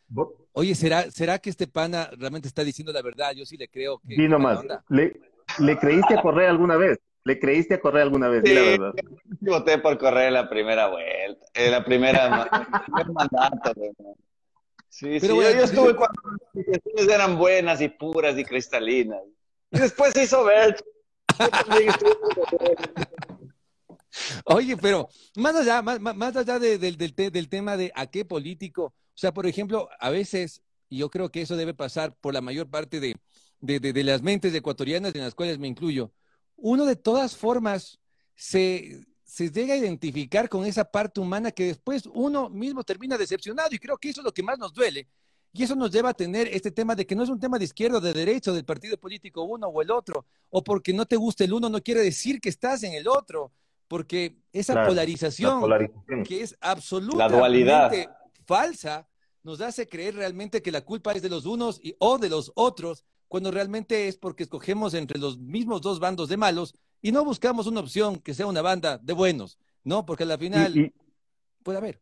[0.53, 3.33] oye, ¿será, ¿será que este pana realmente está diciendo la verdad?
[3.35, 4.15] Yo sí le creo que...
[4.27, 4.63] Nomás.
[4.89, 5.19] ¿Le,
[5.57, 6.99] ¿Le creíste a correr alguna vez?
[7.25, 8.43] ¿Le creíste a correr alguna vez?
[8.45, 8.93] Sí, la verdad.
[9.39, 12.49] Voté por correr la primera vuelta, en la primera
[13.13, 13.73] mandato.
[14.93, 16.21] Sí, sí, yo, estuve cuando
[16.53, 19.23] las decisiones eran buenas y puras y cristalinas.
[19.71, 20.75] Y después se hizo ver.
[24.45, 29.15] Oye, pero más allá, más, más allá del, del tema de a qué político, o
[29.15, 32.69] sea, por ejemplo, a veces, y yo creo que eso debe pasar por la mayor
[32.69, 33.15] parte de,
[33.61, 36.11] de las mentes ecuatorianas en las cuales me incluyo,
[36.55, 37.99] uno de todas formas
[38.35, 43.69] se, se llega a identificar con esa parte humana que después uno mismo termina decepcionado
[43.71, 45.07] y creo que eso es lo que más nos duele.
[45.51, 47.65] Y eso nos lleva a tener este tema de que no es un tema de
[47.65, 51.15] izquierda o de derecha del partido político uno o el otro, o porque no te
[51.15, 53.51] gusta el uno no quiere decir que estás en el otro,
[53.87, 55.63] porque esa polarización,
[56.27, 58.09] que es absolutamente
[58.45, 59.07] falsa
[59.41, 62.51] nos hace creer realmente que la culpa es de los unos y, o de los
[62.53, 67.23] otros cuando realmente es porque escogemos entre los mismos dos bandos de malos y no
[67.25, 70.05] buscamos una opción que sea una banda de buenos, ¿no?
[70.05, 70.93] Porque al final
[71.61, 72.01] puede haber.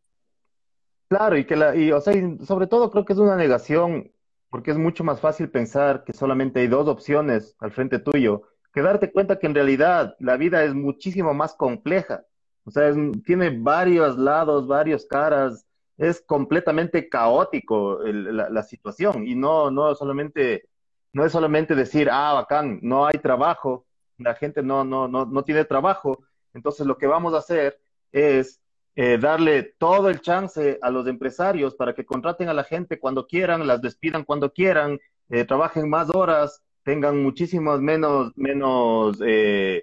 [1.08, 2.14] Claro, y que la, y, o sea,
[2.46, 4.12] sobre todo creo que es una negación,
[4.48, 8.80] porque es mucho más fácil pensar que solamente hay dos opciones al frente tuyo, que
[8.80, 12.24] darte cuenta que en realidad la vida es muchísimo más compleja.
[12.64, 12.94] O sea,
[13.26, 15.66] tiene varios lados, varios caras,
[15.98, 20.68] es completamente caótico la, la, situación y no, no solamente
[21.12, 23.84] no es solamente decir, ah, bacán, no hay trabajo,
[24.22, 26.22] la gente no, no, no, no tiene trabajo,
[26.54, 27.80] entonces lo que vamos a hacer
[28.12, 28.60] es
[28.94, 33.26] eh, darle todo el chance a los empresarios para que contraten a la gente cuando
[33.26, 39.82] quieran, las despidan cuando quieran, eh, trabajen más horas, tengan muchísimos menos, menos, eh,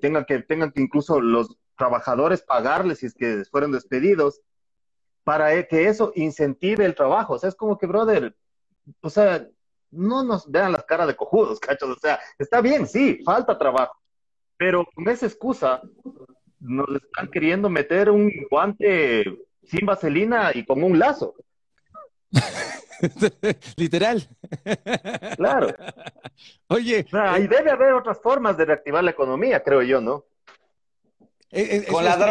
[0.00, 4.40] tengan que, tengan que incluso los trabajadores pagarles si es que fueron despedidos,
[5.22, 7.34] para que eso incentive el trabajo.
[7.34, 8.34] O sea, es como que, brother,
[9.02, 9.46] o sea,
[9.90, 11.90] no nos vean las caras de cojudos, cachos.
[11.96, 13.94] O sea, está bien, sí, falta trabajo.
[14.56, 15.82] Pero con esa excusa
[16.60, 19.24] nos están queriendo meter un guante
[19.64, 21.34] sin vaselina y con un lazo.
[23.76, 24.26] Literal.
[25.36, 25.74] Claro.
[26.68, 27.04] Oye.
[27.06, 30.24] O sea, ahí eh, debe haber otras formas de reactivar la economía, creo yo, ¿no?
[31.50, 31.86] Es,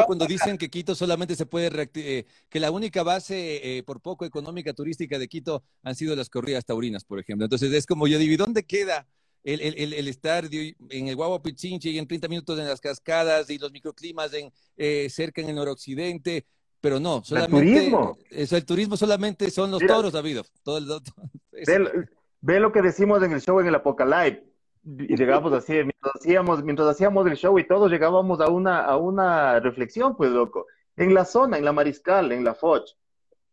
[0.05, 4.25] cuando dicen que Quito solamente se puede eh, que la única base eh, por poco
[4.25, 7.45] económica turística de Quito han sido las corridas taurinas, por ejemplo.
[7.45, 9.07] Entonces es como yo digo, ¿dónde queda
[9.45, 13.49] el, el, el estar en el Guagua Pichinche y en 30 minutos en las cascadas
[13.49, 16.45] y los microclimas en, eh, cerca en el noroccidente,
[16.81, 20.39] pero no, solamente el turismo, el turismo solamente son los toros, David.
[20.63, 20.87] Todo el,
[22.41, 24.43] ve, lo que decimos en el show en el Apocalypse.
[24.85, 28.97] Y llegamos así, mientras hacíamos, mientras hacíamos el show y todos llegábamos a una, a
[28.97, 30.67] una reflexión, pues loco.
[30.95, 32.91] En la zona, en la Mariscal, en la Foch,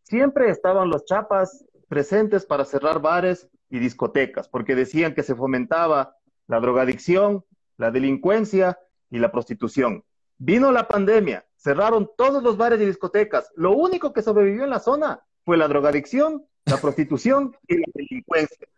[0.02, 6.16] siempre estaban los chapas presentes para cerrar bares y discotecas, porque decían que se fomentaba
[6.46, 7.44] la drogadicción,
[7.78, 8.78] la delincuencia
[9.10, 10.04] y la prostitución.
[10.36, 13.50] Vino la pandemia, cerraron todos los bares y discotecas.
[13.56, 18.68] Lo único que sobrevivió en la zona fue la drogadicción, la prostitución y la delincuencia.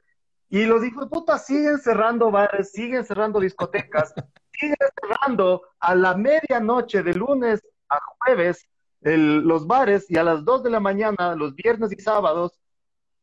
[0.55, 4.15] Y los hijos de puta siguen cerrando bares, siguen cerrando discotecas,
[4.53, 8.65] siguen cerrando a la medianoche de lunes a jueves
[9.01, 12.53] los bares y a las 2 de la mañana los viernes y sábados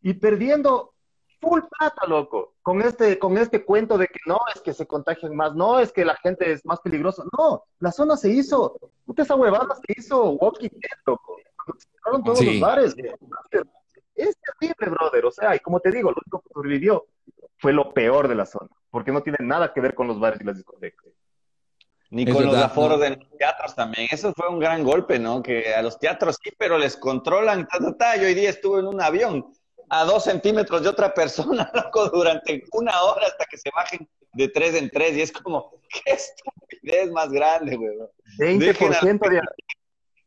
[0.01, 0.93] y perdiendo
[1.39, 5.33] full plata, loco, con este, con este cuento de que no es que se contagien
[5.33, 9.21] más, no es que la gente es más peligrosa, no, la zona se hizo, puta
[9.21, 11.37] esa huevada se hizo walking dead, loco,
[11.77, 12.93] se cerraron todos los bares,
[14.15, 17.07] es terrible, brother, o sea, y como te digo, lo único que sobrevivió
[17.57, 20.41] fue lo peor de la zona, porque no tiene nada que ver con los bares
[20.41, 21.07] y las discotecas.
[22.11, 24.09] Ni con los aforos de los teatros también.
[24.11, 25.41] Eso fue un gran golpe, ¿no?
[25.41, 27.65] Que a los teatros sí, pero les controlan.
[28.19, 29.53] Yo hoy día estuve en un avión
[29.89, 34.49] a dos centímetros de otra persona, loco, durante una hora hasta que se bajen de
[34.49, 35.15] tres en tres.
[35.15, 35.71] Y es como,
[36.03, 37.97] qué estupidez más grande, güey.
[38.39, 39.41] 20% de,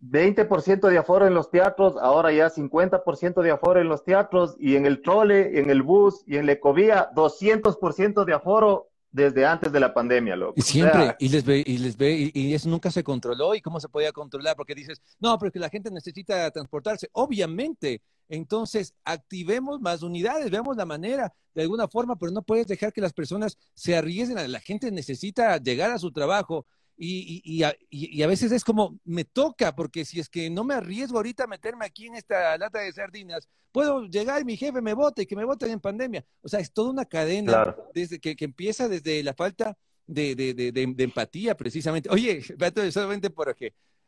[0.07, 0.49] 20
[0.91, 4.85] de aforo en los teatros, ahora ya 50% de aforo en los teatros, y en
[4.85, 9.81] el trole, en el bus y en la ecovía, 200% de aforo desde antes de
[9.81, 10.55] la pandemia, loco.
[10.57, 13.81] Y siempre, y les ve, y les ve, y, eso nunca se controló, y cómo
[13.81, 17.09] se podía controlar, porque dices, no, pero que la gente necesita transportarse.
[17.13, 22.93] Obviamente, entonces activemos más unidades, veamos la manera de alguna forma, pero no puedes dejar
[22.93, 24.51] que las personas se arriesguen.
[24.51, 29.25] La gente necesita llegar a su trabajo y, y, y, a, veces es como, me
[29.25, 32.81] toca, porque si es que no me arriesgo ahorita a meterme aquí en esta lata
[32.81, 36.25] de sardinas, puedo llegar y mi jefe me vote y que me voten en pandemia.
[36.43, 39.77] O sea, es toda una cadena desde que, que, empieza desde la falta
[40.07, 42.09] de, de, de, de empatía, precisamente.
[42.11, 42.43] Oye,
[42.93, 43.57] solamente por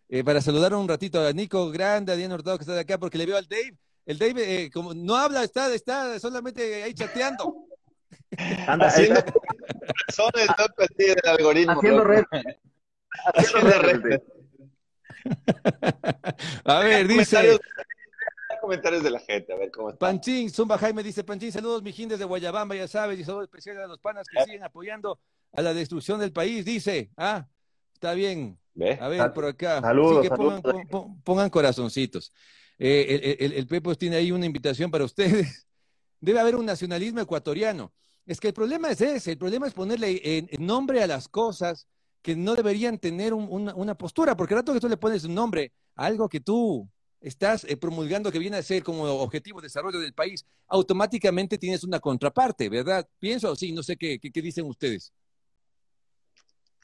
[0.08, 2.98] eh, para saludar un ratito a Nico Grande, a Diana Hurtado que está de acá,
[2.98, 3.76] porque le veo al Dave.
[4.04, 7.66] El Dave, eh, como no habla, está, está solamente ahí chateando.
[8.68, 9.20] Anda, haciendo
[10.14, 11.72] son el toque del algoritmo.
[11.72, 12.24] Haciendo red.
[16.64, 17.58] a ver, dice.
[18.60, 19.98] Comentarios de la gente, a ver cómo está.
[19.98, 23.86] Panchín, Zumba Jaime dice: Panchín, saludos, mijín desde Guayabamba, ya sabes, y saludos especiales a
[23.86, 25.20] los panas que siguen apoyando
[25.52, 26.64] a la destrucción del país.
[26.64, 27.46] Dice: Ah,
[27.92, 28.58] está bien.
[29.00, 29.80] A ver, por acá.
[29.80, 30.26] Saludos.
[31.24, 32.32] pongan, corazoncitos.
[32.78, 35.66] Eh, el, el, Pepo tiene ahí una invitación para ustedes.
[36.20, 37.92] Debe haber un nacionalismo ecuatoriano.
[38.26, 41.86] Es que el problema es ese, el problema es ponerle nombre a las cosas
[42.26, 45.70] que no deberían tener una, postura, porque el rato que tú le pones un nombre
[45.94, 50.00] a algo que tú estás eh, promulgando que viene a ser como objetivo de desarrollo
[50.00, 53.06] del país, automáticamente tienes una contraparte, ¿verdad?
[53.20, 55.12] Pienso sí, no sé qué, qué, dicen ustedes.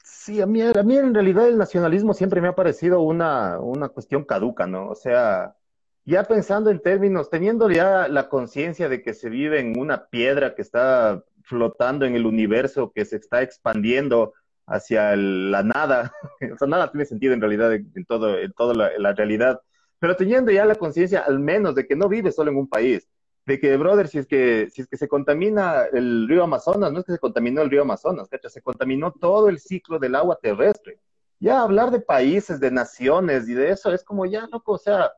[0.01, 3.89] Sí, a mí, a mí en realidad el nacionalismo siempre me ha parecido una, una
[3.89, 4.87] cuestión caduca, ¿no?
[4.87, 5.57] O sea,
[6.05, 10.55] ya pensando en términos, teniendo ya la conciencia de que se vive en una piedra
[10.55, 14.31] que está flotando en el universo, que se está expandiendo
[14.65, 16.13] hacia la nada,
[16.53, 19.61] o sea, nada tiene sentido en realidad en, todo, en toda la, realidad,
[19.99, 23.07] pero teniendo ya la conciencia al menos de que no vive solo en un país,
[23.45, 26.99] de que, brother, si es que, si es que se contamina el río Amazonas, no
[26.99, 28.49] es que se contaminó el río Amazonas, ¿cacha?
[28.49, 30.99] se contaminó todo el ciclo del agua terrestre.
[31.39, 35.11] Ya hablar de países, de naciones y de eso es como ya, loco, o sea,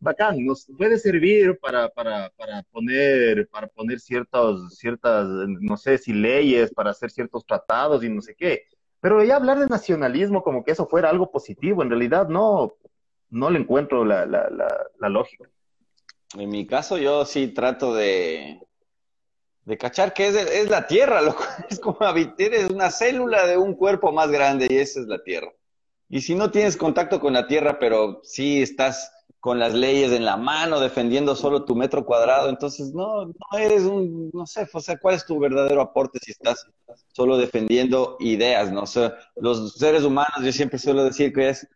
[0.00, 6.12] bacán, nos puede servir para, para, para, poner, para poner ciertos, ciertas, no sé si
[6.12, 8.64] leyes, para hacer ciertos tratados y no sé qué.
[9.00, 12.74] Pero ya hablar de nacionalismo como que eso fuera algo positivo, en realidad no,
[13.30, 15.48] no le encuentro la, la, la, lógica.
[16.36, 18.60] En mi caso yo sí trato de,
[19.64, 21.44] de cachar que es, es la Tierra, loco.
[21.70, 25.22] es como habitar, es una célula de un cuerpo más grande y esa es la
[25.22, 25.52] Tierra.
[26.08, 30.24] Y si no tienes contacto con la Tierra, pero sí estás con las leyes en
[30.24, 32.48] la mano, defendiendo solo tu metro cuadrado.
[32.48, 36.32] Entonces, no, no eres un, no sé, o sea, ¿cuál es tu verdadero aporte si
[36.32, 36.66] estás
[37.12, 38.86] solo defendiendo ideas, no?
[38.86, 41.68] sé los seres humanos, yo siempre suelo decir que es,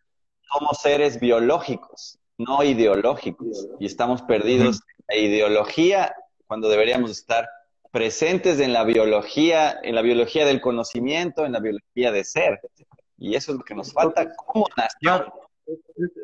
[0.51, 6.15] somos seres biológicos, no ideológicos, y estamos perdidos en la ideología
[6.47, 7.47] cuando deberíamos estar
[7.91, 12.59] presentes en la biología, en la biología del conocimiento, en la biología de ser.
[13.17, 15.25] Y eso es lo que nos falta como nación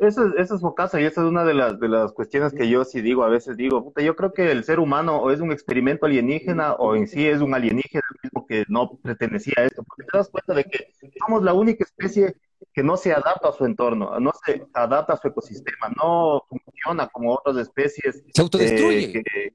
[0.02, 2.84] Eso, eso es casa y esa es una de las, de las cuestiones que yo
[2.84, 5.52] sí digo, a veces digo, puta, yo creo que el ser humano o es un
[5.52, 10.04] experimento alienígena o en sí es un alienígena mismo que no pertenecía a esto, porque
[10.04, 12.36] te das cuenta de que somos la única especie
[12.74, 17.08] que no se adapta a su entorno, no se adapta a su ecosistema, no funciona
[17.08, 18.24] como otras especies.
[18.34, 19.20] Se autodestruye.
[19.20, 19.54] Eh,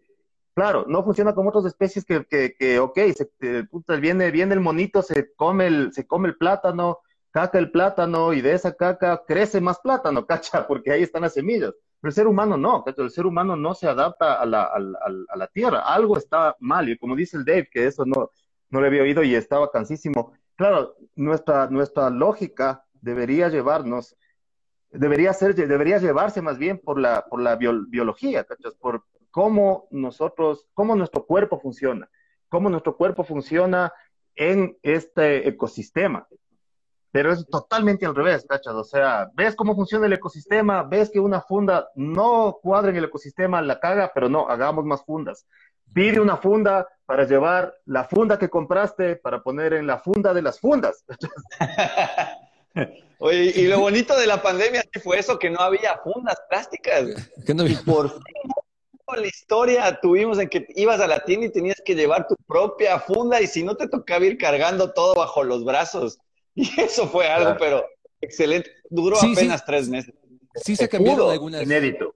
[0.55, 4.61] claro, no funciona como otras especies que, que, que ok, se, puta, viene, viene el
[4.61, 6.99] monito, se come el, se come el plátano,
[7.35, 11.35] caca el plátano y de esa caca crece más plátano, cacha, porque ahí están las
[11.35, 11.75] semillas.
[12.01, 15.37] Pero el ser humano no, el ser humano no se adapta a la, a, a,
[15.37, 18.31] la tierra, algo está mal, y como dice el Dave, que eso no,
[18.70, 20.33] no le había oído y estaba cansísimo.
[20.55, 24.16] Claro, nuestra, nuestra lógica debería llevarnos,
[24.90, 28.75] debería ser, debería llevarse más bien por la, por la biología, ¿cachas?
[28.77, 32.09] por cómo nosotros, cómo nuestro cuerpo funciona,
[32.49, 33.92] cómo nuestro cuerpo funciona
[34.37, 36.29] en este ecosistema
[37.14, 38.74] pero es totalmente al revés, ¿cachas?
[38.74, 43.05] O sea, ves cómo funciona el ecosistema, ves que una funda no cuadra en el
[43.05, 45.46] ecosistema, la caga, pero no, hagamos más fundas.
[45.92, 50.42] Pide una funda para llevar la funda que compraste para poner en la funda de
[50.42, 51.05] las fundas.
[53.20, 57.31] Oye, y lo bonito de la pandemia fue eso, que no había fundas plásticas.
[57.55, 57.74] No había.
[57.74, 58.53] Y por fin
[59.16, 62.98] la historia tuvimos en que ibas a la tienda y tenías que llevar tu propia
[62.98, 66.18] funda y si no te tocaba ir cargando todo bajo los brazos.
[66.57, 67.85] Y eso fue algo, pero
[68.21, 68.71] excelente.
[68.88, 70.14] Duró apenas tres meses.
[70.55, 71.64] Sí se cambiaron algunas.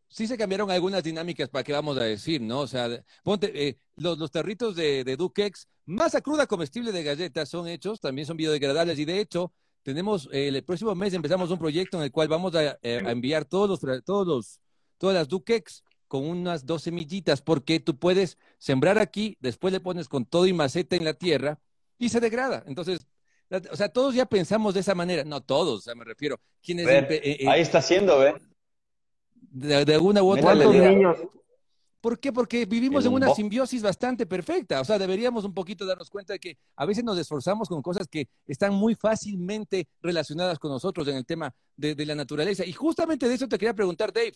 [0.09, 2.61] Sí se cambiaron algunas dinámicas para qué vamos a decir, ¿no?
[2.61, 2.89] O sea,
[3.25, 8.01] ponte, eh, los, los tarritos de, de Dukex, masa cruda comestible de galletas son hechos,
[8.01, 12.05] también son biodegradables y de hecho tenemos eh, el próximo mes empezamos un proyecto en
[12.05, 14.61] el cual vamos a, eh, a enviar todos los, todos los,
[14.99, 20.09] todas las Dukex con unas dos semillitas, porque tú puedes sembrar aquí, después le pones
[20.09, 21.61] con todo y maceta en la tierra
[21.99, 22.65] y se degrada.
[22.67, 23.07] Entonces,
[23.51, 25.25] o sea, todos ya pensamos de esa manera.
[25.25, 26.39] No todos, o sea, me refiero.
[26.63, 28.35] ¿Quién es eh, eh, ahí está haciendo, ¿ve?
[29.51, 31.17] De, de alguna u otra manera.
[32.01, 32.33] ¿Por qué?
[32.33, 34.81] Porque vivimos en una simbiosis bastante perfecta.
[34.81, 38.07] O sea, deberíamos un poquito darnos cuenta de que a veces nos esforzamos con cosas
[38.07, 42.65] que están muy fácilmente relacionadas con nosotros en el tema de, de la naturaleza.
[42.65, 44.33] Y justamente de eso te quería preguntar, Dave,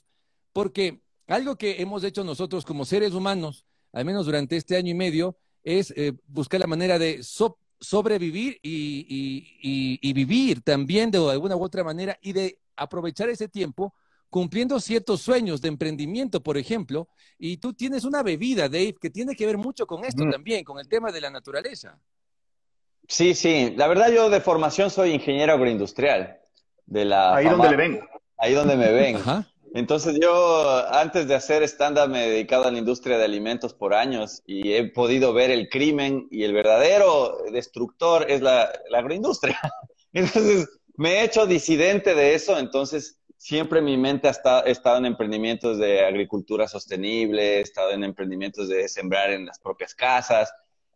[0.53, 4.94] porque algo que hemos hecho nosotros como seres humanos, al menos durante este año y
[4.94, 11.62] medio, es eh, buscar la manera de so sobrevivir y, vivir también de alguna u
[11.62, 13.95] otra manera y de aprovechar ese tiempo
[14.31, 19.37] cumpliendo ciertos sueños de emprendimiento, por ejemplo, y tú tienes una bebida, Dave, que tiene
[19.37, 22.01] que ver mucho con esto también, con el tema de la naturaleza.
[23.09, 26.38] Sí, sí, la verdad yo de formación soy ingeniero agroindustrial.
[26.87, 28.01] De la ahí donde le ven.
[28.38, 29.16] Ahí donde me ven.
[29.16, 29.52] Ajá.
[29.74, 33.94] Entonces yo, antes de hacer stand-up, me he dedicado a la industria de alimentos por
[33.94, 39.58] años y he podido ver el crimen y el verdadero destructor es la, agroindustria.
[40.12, 45.78] Entonces me he hecho disidente de eso, entonces siempre mi mente ha estado, en emprendimientos
[45.78, 50.52] de agricultura sostenible, he estado en emprendimientos de sembrar en las propias casas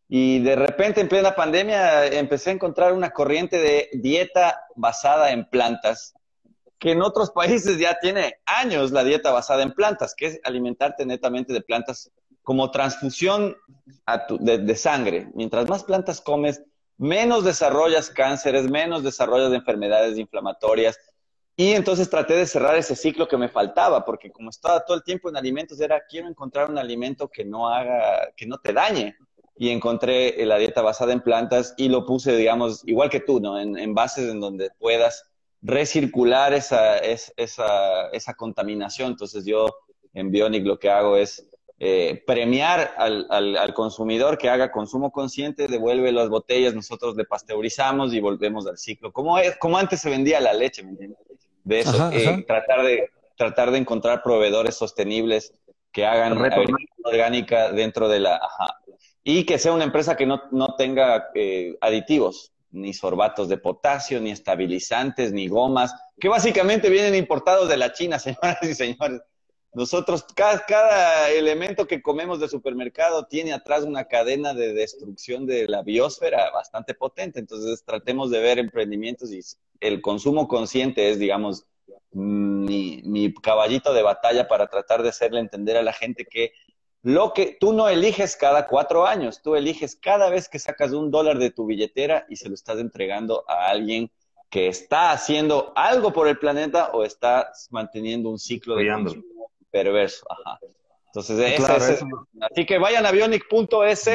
[0.06, 5.46] y de repente en plena pandemia empecé a encontrar una corriente de dieta basada en
[5.48, 6.15] plantas
[6.78, 11.06] que en otros países ya tiene años la dieta basada en plantas, que es alimentarte
[11.06, 12.10] netamente de plantas
[12.42, 13.56] como transfusión
[14.38, 15.28] de, sangre.
[15.34, 16.62] Mientras más plantas comes,
[16.96, 20.98] menos desarrollas cánceres, menos desarrollas enfermedades inflamatorias.
[21.56, 25.02] Y entonces traté de cerrar ese ciclo que me faltaba, porque como estaba todo el
[25.02, 29.16] tiempo en alimentos, era quiero encontrar un alimento que no haga, que no te dañe.
[29.58, 33.58] Y encontré la dieta basada en plantas y lo puse, digamos, igual que tú, ¿no?
[33.58, 35.24] En, en bases en donde puedas
[35.66, 39.10] recircular esa, esa, esa contaminación.
[39.10, 39.66] Entonces yo
[40.14, 41.48] en Bionic lo que hago es
[41.78, 48.14] eh, premiar al, al, consumidor que haga consumo consciente, devuelve las botellas, nosotros le pasteurizamos
[48.14, 49.12] y volvemos al ciclo.
[49.12, 51.18] Como, es, como antes se vendía la leche, ¿me entiendes?
[51.64, 55.52] De eso, eh, tratar, de, tratar de encontrar proveedores sostenibles
[55.92, 56.38] que hagan
[57.04, 58.36] orgánica dentro de la...
[58.36, 58.78] Ajá.
[59.24, 64.20] Y que sea una empresa que no, no tenga eh, aditivos ni sorbatos de potasio,
[64.20, 69.20] ni estabilizantes, ni gomas, que básicamente vienen importados de la China, señoras y señores.
[69.72, 75.82] Nosotros, cada, elemento que comemos de supermercado tiene atrás una cadena de destrucción de la
[75.82, 77.40] biosfera bastante potente.
[77.40, 79.40] Entonces, tratemos de ver emprendimientos y
[79.80, 81.66] el consumo consciente es, digamos,
[82.10, 86.52] mi, mi caballito de batalla para tratar de hacerle entender a la gente que
[87.06, 91.12] lo que tú no eliges cada cuatro años, tú eliges cada vez que sacas un
[91.12, 94.10] dólar de tu billetera y se lo estás entregando a alguien
[94.50, 100.26] que está haciendo algo por el planeta o está manteniendo un ciclo de consumo perverso.
[100.28, 100.58] Ajá.
[101.06, 102.04] Entonces, es,
[102.40, 104.10] así que vayan a bionic.es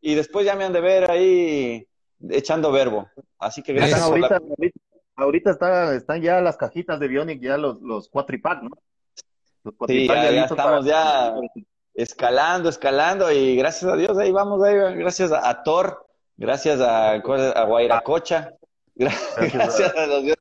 [0.00, 1.88] y después ya me han de ver ahí
[2.30, 3.10] echando verbo.
[3.40, 4.02] Así que gracias.
[4.02, 4.40] Ahorita,
[5.16, 8.70] ahorita está, están ya las cajitas de Bionic, ya los, los cuatripack, ¿no?
[9.64, 11.34] Los sí, ya, ya estamos ya
[11.96, 17.64] escalando, escalando y gracias a Dios ahí vamos, ahí, gracias a, Thor, gracias a, a
[17.64, 18.52] Guairacocha,
[18.94, 20.36] gracias, a, los dioses.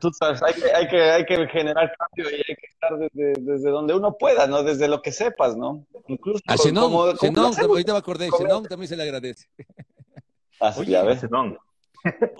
[0.00, 3.32] Tú sabes, hay que, hay, que, hay que generar cambio y hay que estar desde,
[3.40, 4.62] desde donde uno pueda, ¿no?
[4.62, 5.86] Desde lo que sepas, ¿no?
[6.08, 9.46] Incluso a Zenón, como, como ahorita me acordé, Zenón también se le agradece.
[10.60, 11.24] Así, oye, ya ves.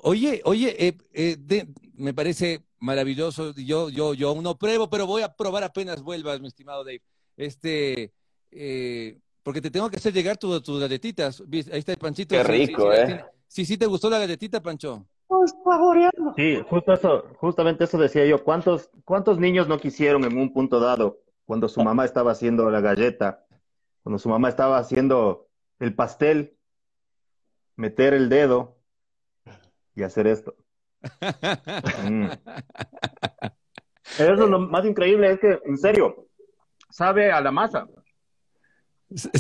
[0.02, 3.54] Oye, oye, eh, eh, me parece maravilloso.
[3.54, 7.00] Yo, yo, yo aún no pruebo, pero voy a probar apenas vuelvas, mi estimado Dave.
[7.36, 8.12] Este,
[8.50, 11.42] eh, porque te tengo que hacer llegar tus galletitas.
[11.52, 12.34] Ahí está el panchito.
[12.34, 13.24] Qué rico, ¿eh?
[13.46, 15.06] Sí, sí, ¿te gustó la galletita, Pancho?
[16.36, 18.42] Sí, justo eso, justamente eso decía yo.
[18.42, 22.80] ¿Cuántos, ¿Cuántos niños no quisieron en un punto dado, cuando su mamá estaba haciendo la
[22.80, 23.44] galleta,
[24.02, 26.56] cuando su mamá estaba haciendo el pastel,
[27.76, 28.76] meter el dedo
[29.94, 30.54] y hacer esto?
[32.04, 32.26] Mm.
[34.18, 36.23] Eso es lo más increíble, es que, en serio,
[36.94, 37.88] sabe a la masa.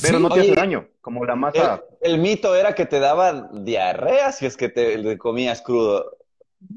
[0.02, 1.82] Pero no te hace daño, como la masa.
[2.00, 6.18] El, mito era que te daba diarrea si es que te, comías crudo.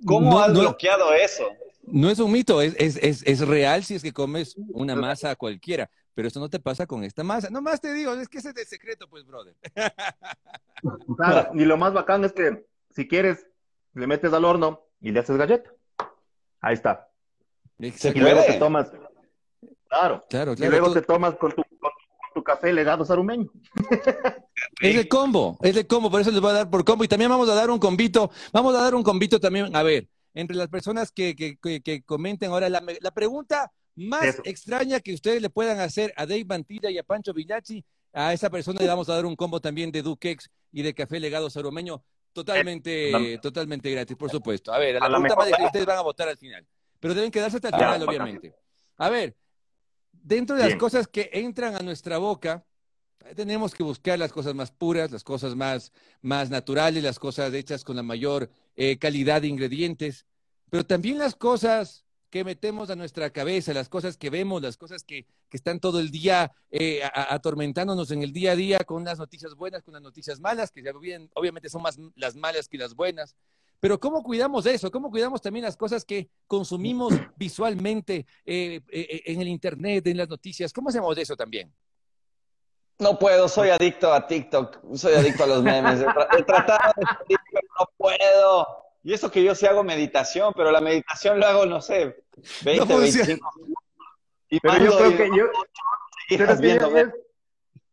[0.06, 1.48] ¿Cómo has bloqueado eso?
[1.84, 5.90] No es un mito, es, es, es, real si es que comes una masa cualquiera,
[6.14, 7.50] pero eso no te pasa con esta masa.
[7.50, 9.56] Nomás te digo, es que ese es de secreto, pues, brother.
[11.54, 13.48] y lo más bacán es que si quieres,
[13.94, 15.72] le metes al horno y le haces galleta.
[16.62, 17.10] Ahí está.
[17.80, 18.92] Y luego te tomas.
[19.90, 20.26] Claro.
[20.30, 21.64] claro, Y luego te tomas con tu,
[22.34, 23.50] tu café legado sarumeño.
[24.82, 27.04] Es de combo, es de combo, por eso les voy a dar por combo.
[27.04, 30.08] Y también vamos a dar un combito, vamos a dar un combito también, a ver,
[30.34, 35.80] entre las personas que, que, comenten ahora, la, pregunta más extraña que ustedes le puedan
[35.80, 37.84] hacer a Dave Mantilla y a Pancho Villacci,
[38.14, 41.20] a esa persona le vamos a dar un combo también de Duquex y de café
[41.20, 44.72] legado sarumeño, totalmente, eh, totalmente gratis, por supuesto.
[44.74, 46.66] A ver, la, pregunta más que ustedes van a votar al final,
[47.00, 48.54] pero deben quedarse hasta el final, obviamente.
[48.98, 49.36] A ver,
[50.28, 52.66] dentro de las cosas que entran a nuestra boca,
[53.36, 57.84] tenemos que buscar las cosas más puras, las cosas más, más naturales, las cosas hechas
[57.84, 60.26] con la mayor eh, calidad de ingredientes,
[60.70, 65.04] pero también las cosas que metemos a nuestra cabeza, las cosas que vemos, las cosas
[65.04, 69.18] que, que están todo el día eh, atormentándonos en el día a día con las
[69.18, 70.92] noticias buenas, con las noticias malas, que ya
[71.34, 73.36] obviamente son más las malas que las buenas.
[73.80, 74.90] Pero ¿cómo cuidamos eso?
[74.90, 80.30] ¿Cómo cuidamos también las cosas que consumimos visualmente eh, eh, en el Internet, en las
[80.30, 80.74] noticias?
[80.74, 81.72] ¿Cómo hacemos eso también?
[83.00, 86.02] No puedo, soy adicto a TikTok, soy adicto a los memes.
[86.02, 88.68] He, tratado de pero no puedo.
[89.04, 92.24] Y eso que yo sí hago meditación, pero la meditación lo hago, no sé,
[92.66, 93.52] 20, 25
[94.50, 95.46] Y pero yo creo que yo...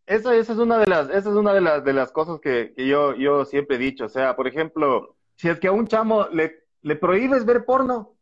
[0.07, 2.87] esa, es una de las, esa es una de las, de las cosas que, que
[2.87, 4.07] yo, yo siempre he dicho.
[4.07, 8.14] O sea, por ejemplo, si es que a un chamo le, le prohíbes ver porno,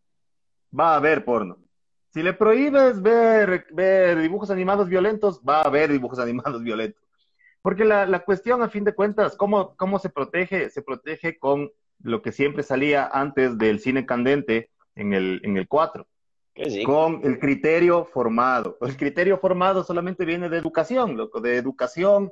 [0.79, 1.59] va a ver porno.
[2.11, 7.03] Si le prohíbes ver, ver dibujos animados violentos, va a haber dibujos animados violentos.
[7.63, 10.69] Porque la, la cuestión, a fin de cuentas, ¿cómo, ¿cómo se protege?
[10.71, 11.71] Se protege con
[12.03, 16.07] lo que siempre salía antes del cine candente en el, en el 4.
[16.85, 18.77] Con el criterio formado.
[18.83, 22.31] El criterio formado solamente viene de educación, loco, de educación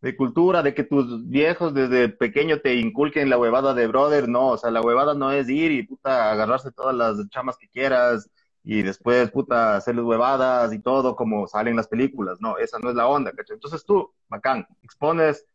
[0.00, 4.48] de cultura, de que tus viejos desde pequeño te inculquen la huevada de brother, no,
[4.48, 8.30] o sea, la huevada no es ir y puta agarrarse todas las chamas que quieras
[8.64, 12.96] y después puta hacerles huevadas y todo como salen las películas, no, esa no es
[12.96, 13.54] la onda, ¿cachai?
[13.54, 15.46] Entonces tú, bacán, expones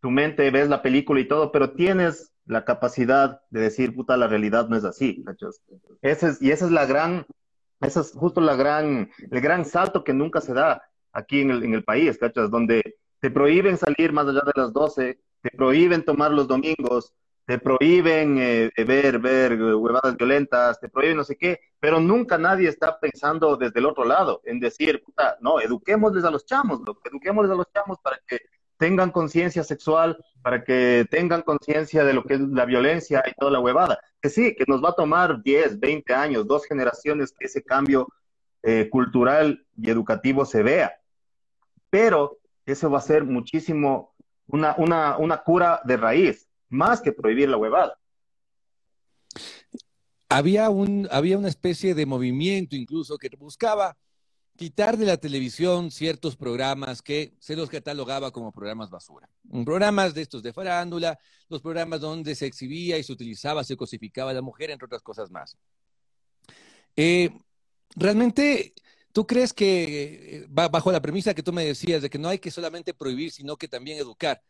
[0.00, 4.26] tu mente, ves la película y todo, pero tienes la capacidad de decir, puta, la
[4.26, 5.48] realidad no es así, ¿cachai?
[6.02, 7.26] Ese es, y esa es la gran,
[7.80, 11.64] ese es justo la gran, el gran salto que nunca se da aquí en el,
[11.64, 12.50] en el país, ¿cachai?
[12.50, 17.14] Donde te prohíben salir más allá de las 12, te prohíben tomar los domingos,
[17.46, 22.68] te prohíben eh, ver, ver huevadas violentas, te prohíben no sé qué, pero nunca nadie
[22.68, 27.50] está pensando desde el otro lado en decir, puta, no, eduquémosles a los chamos, eduquémosles
[27.50, 28.40] a los chamos para que
[28.76, 33.52] tengan conciencia sexual, para que tengan conciencia de lo que es la violencia y toda
[33.52, 34.00] la huevada.
[34.20, 38.06] Que sí, que nos va a tomar 10, 20 años, dos generaciones que ese cambio
[38.62, 40.92] eh, cultural y educativo se vea.
[41.88, 44.14] Pero eso va a ser muchísimo,
[44.46, 47.98] una, una, una cura de raíz, más que prohibir la huevada.
[50.28, 53.96] Había, un, había una especie de movimiento incluso que buscaba
[54.56, 59.28] quitar de la televisión ciertos programas que se los catalogaba como programas basura.
[59.64, 64.32] Programas de estos de farándula, los programas donde se exhibía y se utilizaba, se cosificaba
[64.32, 65.56] la mujer, entre otras cosas más.
[66.96, 67.30] Eh,
[67.96, 68.74] realmente
[69.14, 72.40] ¿Tú crees que, eh, bajo la premisa que tú me decías, de que no hay
[72.40, 74.42] que solamente prohibir, sino que también educar,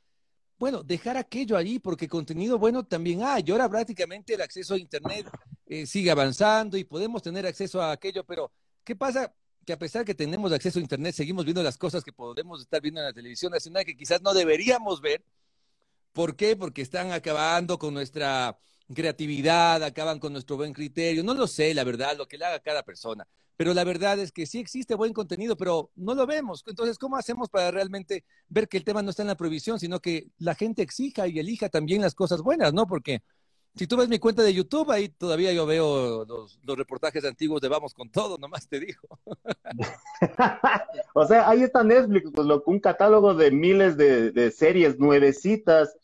[0.57, 3.45] bueno, dejar aquello ahí, porque contenido bueno también hay.
[3.51, 5.27] Ahora prácticamente el acceso a Internet
[5.67, 8.51] eh, sigue avanzando y podemos tener acceso a aquello, pero
[8.85, 9.35] ¿qué pasa?
[9.67, 12.81] Que a pesar que tenemos acceso a Internet, seguimos viendo las cosas que podemos estar
[12.81, 15.23] viendo en la televisión nacional que quizás no deberíamos ver.
[16.15, 16.57] ¿Por qué?
[16.57, 18.59] Porque están acabando con nuestra
[18.95, 21.23] creatividad, acaban con nuestro buen criterio.
[21.23, 23.29] No lo sé, la verdad, lo que le haga cada persona.
[23.57, 26.65] Pero la verdad es que sí existe buen contenido, pero no lo vemos.
[26.67, 30.01] Entonces, ¿cómo hacemos para realmente ver que el tema no está en la prohibición, sino
[30.01, 32.87] que la gente exija y elija también las cosas buenas, ¿no?
[32.87, 33.23] Porque
[33.77, 37.69] si tú ves mi cuenta de YouTube, ahí todavía yo veo los, reportajes antiguos de
[37.69, 39.21] Vamos con Todo, nomás te digo.
[41.15, 45.97] o sea, ahí está Netflix, pues, un catálogo de miles de, de series nuevecitas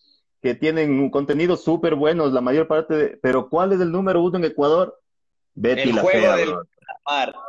[0.42, 3.18] que tienen un contenido súper bueno, la mayor parte de...
[3.22, 4.98] Pero ¿cuál es el número uno en Ecuador?
[5.54, 6.36] Betty la fea.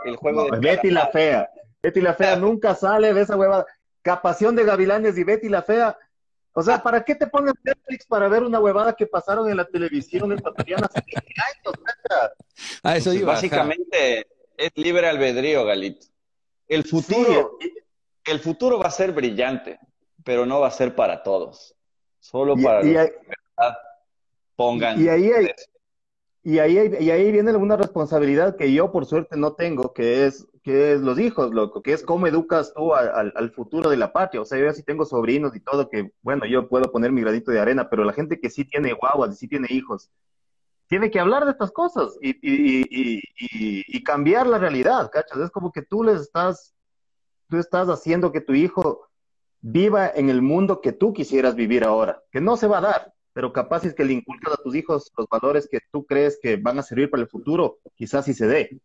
[0.06, 1.50] El juego de Betty la fea.
[1.82, 3.66] Betty la fea nunca sale de esa huevada.
[4.02, 5.98] Capación de Gavilanes y Betty la fea.
[6.54, 9.66] O sea, ¿para qué te pones Netflix para ver una huevada que pasaron en la
[9.66, 11.76] televisión ecuatoriana hace años?
[12.84, 16.08] Ah, eso iba, Básicamente es libre albedrío, Galito.
[16.68, 17.58] El futuro,
[18.26, 19.80] el futuro va a ser brillante,
[20.24, 21.76] pero no va a ser para todos.
[22.20, 22.96] Solo para y,
[24.56, 25.02] pongan.
[25.02, 25.52] Y ahí, hay,
[26.44, 30.48] y, ahí y ahí viene una responsabilidad que yo por suerte no tengo, que es,
[30.64, 34.12] que es los hijos, loco, que es cómo educas tú al, al futuro de la
[34.12, 34.42] patria.
[34.42, 37.52] O sea, yo sí tengo sobrinos y todo, que bueno, yo puedo poner mi granito
[37.52, 40.10] de arena, pero la gente que sí tiene guaguas y sí tiene hijos,
[40.92, 45.38] tiene que hablar de estas cosas y, y, y, cambiar la realidad, ¿cachas?
[45.38, 46.76] Es como que tú les estás,
[47.48, 49.08] tú estás haciendo que tu hijo
[49.62, 53.14] viva en el mundo que tú quisieras vivir ahora, que no se va a dar,
[53.34, 56.58] pero capaz es que le inculcas a tus hijos los valores que tú crees que
[56.58, 58.82] van a servir para el futuro, quizás sí se dé.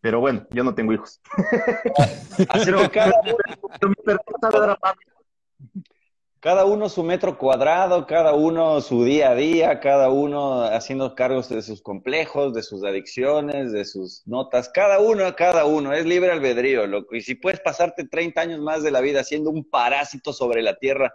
[0.00, 1.20] Pero bueno, yo no tengo hijos.
[6.40, 11.50] Cada uno su metro cuadrado, cada uno su día a día, cada uno haciendo cargos
[11.50, 16.30] de sus complejos, de sus adicciones, de sus notas, cada uno, cada uno, es libre
[16.30, 17.14] albedrío, loco.
[17.14, 20.76] Y si puedes pasarte 30 años más de la vida siendo un parásito sobre la
[20.76, 21.12] tierra,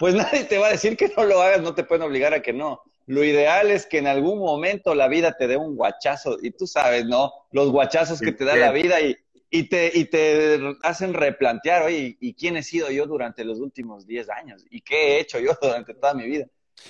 [0.00, 2.40] pues nadie te va a decir que no lo hagas, no te pueden obligar a
[2.40, 2.82] que no.
[3.06, 6.66] Lo ideal es que en algún momento la vida te dé un guachazo, y tú
[6.66, 7.32] sabes, ¿no?
[7.52, 9.16] Los guachazos que te da la vida y,
[9.50, 14.06] y te, y te hacen replantear, oye, ¿y quién he sido yo durante los últimos
[14.06, 14.64] 10 años?
[14.70, 16.46] ¿Y qué he hecho yo durante toda mi vida?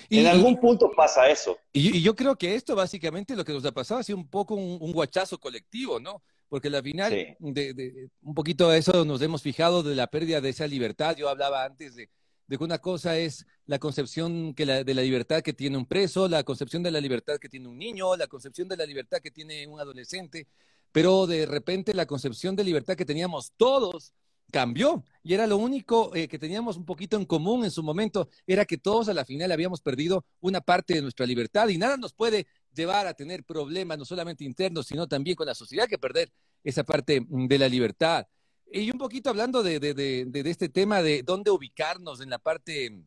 [0.08, 1.58] Y, en algún punto pasa eso.
[1.72, 4.54] Y, yo creo que esto básicamente lo que nos ha pasado ha sido un poco
[4.54, 6.22] un, guachazo colectivo, ¿no?
[6.48, 10.50] Porque al final, de, un poquito a eso nos hemos fijado de la pérdida de
[10.50, 11.16] esa libertad.
[11.16, 12.08] Yo hablaba antes de,
[12.51, 16.26] de que una cosa es la concepción que de la libertad que tiene un preso,
[16.26, 19.30] la concepción de la libertad que tiene un niño, la concepción de la libertad que
[19.30, 20.48] tiene un adolescente,
[20.90, 24.12] pero de repente la concepción de libertad que teníamos todos
[24.51, 28.28] cambió y era lo único eh, que teníamos un poquito en común en su momento,
[28.48, 31.96] era que todos a la final habíamos perdido una parte de nuestra libertad y nada
[31.98, 35.98] nos puede llevar a tener problemas no solamente internos, sino también con la sociedad que
[35.98, 36.32] perder
[36.64, 38.26] esa parte mm, de la libertad.
[38.73, 43.05] Y un poquito hablando de, de este tema de dónde ubicarnos en la parte mm,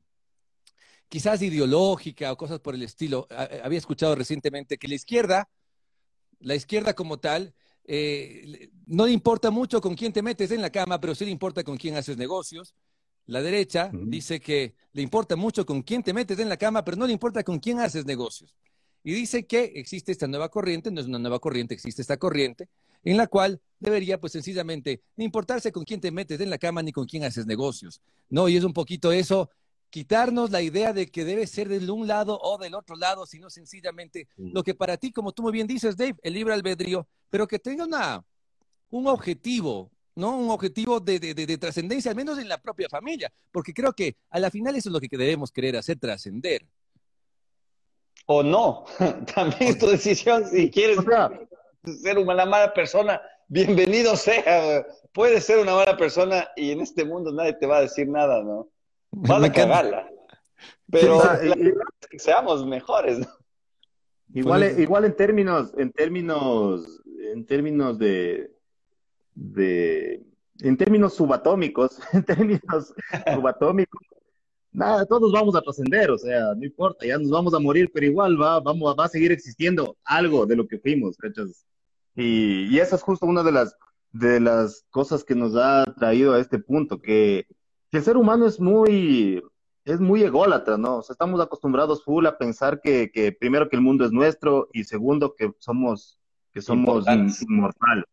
[1.13, 3.27] quizás ideológica o cosas por el estilo,
[3.63, 5.47] había escuchado recientemente que la izquierda,
[6.39, 7.53] la izquierda como tal,
[7.85, 11.29] eh, no le importa mucho con quién te metes en la cama, pero sí le
[11.29, 12.73] importa con quién haces negocios.
[13.27, 16.97] La derecha dice que le importa mucho con quién te metes en la cama, pero
[16.97, 18.55] no le importa con quién haces negocios.
[19.03, 22.69] Y dice que existe esta nueva corriente, no es una nueva corriente, existe esta corriente,
[23.03, 26.81] en la cual debería, pues sencillamente, no importarse con quién te metes en la cama
[26.81, 28.01] ni con quién haces negocios.
[28.29, 29.49] No, y es un poquito eso
[29.93, 33.51] quitarnos la idea de que debe ser del un lado o del otro lado, sino
[33.51, 37.47] sencillamente lo que para ti, como tú muy bien dices, Dave, el libre albedrío, pero
[37.47, 38.25] que tenga una,
[38.89, 40.35] un objetivo, ¿no?
[40.35, 44.39] Un objetivo de, de, trascendencia, al menos en la propia familia, porque creo que a
[44.39, 46.65] la final eso es lo que debemos querer hacer, trascender.
[48.25, 48.85] O no,
[49.35, 50.97] también es tu decisión, si quieres
[52.01, 53.21] ser una mala persona,
[53.53, 57.81] bienvenido sea, puedes ser una mala persona y en este mundo nadie te va a
[57.81, 58.67] decir nada, ¿no?
[59.11, 60.09] Vas a cagarla.
[60.89, 61.21] Pero
[62.17, 63.19] seamos mejores.
[64.33, 68.51] Igual, igual en términos, en términos, en términos de,
[69.35, 70.25] de,
[70.61, 72.91] en términos subatómicos, en términos
[73.31, 74.01] subatómicos,
[74.71, 78.07] nada, todos vamos a trascender, o sea, no importa, ya nos vamos a morir, pero
[78.07, 81.67] igual va, vamos, va a seguir existiendo algo de lo que fuimos, ¿cachas?
[82.15, 83.75] Y, y esa es justo una de las,
[84.11, 87.47] de las cosas que nos ha traído a este punto, que
[87.91, 89.43] el ser humano es muy,
[89.85, 90.97] es muy ególatra, ¿no?
[90.97, 94.69] O sea, estamos acostumbrados full a pensar que, que primero que el mundo es nuestro
[94.71, 96.19] y segundo que somos,
[96.51, 97.05] que somos
[97.41, 98.05] inmortales,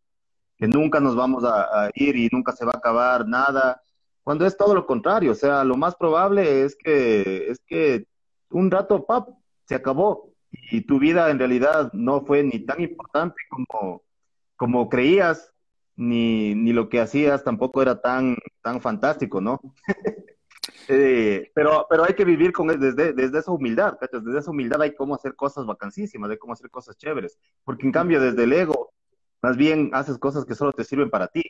[0.57, 3.83] que nunca nos vamos a, ir y nunca se va a acabar nada.
[4.23, 8.07] cuando es todo lo contrario, o sea, lo más probable es que, es que
[8.51, 9.29] un rato, pap,
[9.67, 14.03] se acabó y tu vida en realidad no fue ni tan importante como,
[14.57, 15.53] como creías,
[15.97, 19.61] ni, ni lo que hacías tampoco era tan, tan fantástico, ¿no?
[20.89, 24.95] Eh, pero, pero hay que vivir con desde, desde esa humildad, Desde esa humildad hay
[24.95, 28.93] cómo hacer cosas vacancísimas, hay cómo hacer cosas chéveres, porque en cambio desde el ego,
[29.41, 31.45] más bien haces cosas que solo te sirven para ti.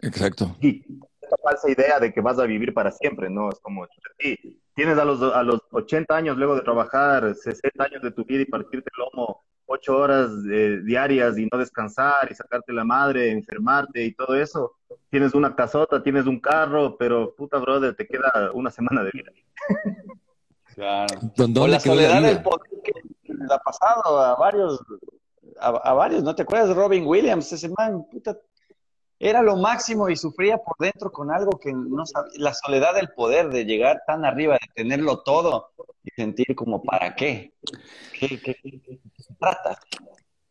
[0.00, 0.54] Exacto.
[0.60, 0.84] Y
[1.20, 3.48] esa falsa idea de que vas a vivir para siempre, ¿no?
[3.48, 3.86] Es como,
[4.18, 8.24] sí, tienes a los, a los 80 años luego de trabajar 60 años de tu
[8.24, 12.84] vida y partirte el lomo ocho horas eh, diarias y no descansar y sacarte la
[12.84, 14.76] madre, enfermarte y todo eso.
[15.10, 19.32] Tienes una casota, tienes un carro, pero puta brother, te queda una semana de vida.
[20.74, 21.18] Claro.
[21.34, 22.92] ¿Dónde la soledad del poder que
[23.24, 24.80] le ha pasado a varios,
[25.58, 27.50] a, varios, ¿no te acuerdas de Robin Williams?
[27.50, 28.38] Ese man, puta,
[29.20, 33.08] era lo máximo y sufría por dentro con algo que no sabía, la soledad del
[33.10, 35.72] poder, de llegar tan arriba, de tenerlo todo
[36.04, 37.52] y sentir como, ¿para qué?
[38.18, 38.56] ¿Qué, qué,
[39.18, 39.78] se trata?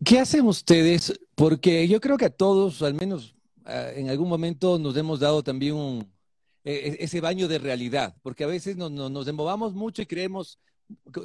[0.03, 1.17] ¿Qué hacen ustedes?
[1.35, 5.43] Porque yo creo que a todos, al menos ah, en algún momento, nos hemos dado
[5.43, 6.07] también
[6.63, 10.59] e, e, ese baño de realidad, porque a veces nos, nos, nos mucho y creemos,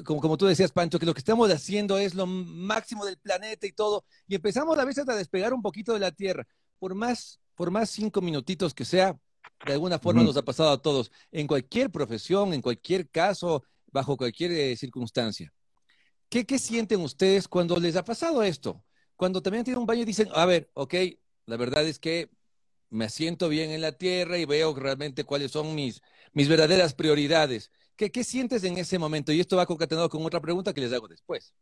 [0.05, 3.67] como, como, tú decías, Pancho, que lo que estamos haciendo es lo máximo del planeta
[3.67, 6.47] y todo, y empezamos a veces a despegar un poquito de la Tierra.
[6.83, 9.17] Por más, por más cinco minutitos que sea,
[9.65, 13.63] de alguna forma nos ha pasado a todos, en cualquier profesión, en cualquier caso,
[13.93, 15.55] bajo cualquier eh, circunstancia.
[16.29, 18.83] ¿Qué, ¿Qué sienten ustedes cuando les ha pasado esto?
[19.15, 20.95] Cuando también tienen un baño y dicen, a ver, ok,
[21.47, 22.31] la verdad es que
[22.91, 26.03] me siento bien en la tierra y veo realmente cuáles son mis,
[26.33, 27.71] mis verdaderas prioridades.
[27.95, 29.31] ¿Qué, ¿Qué sientes en ese momento?
[29.31, 31.55] Y esto va concatenado con otra pregunta que les hago después.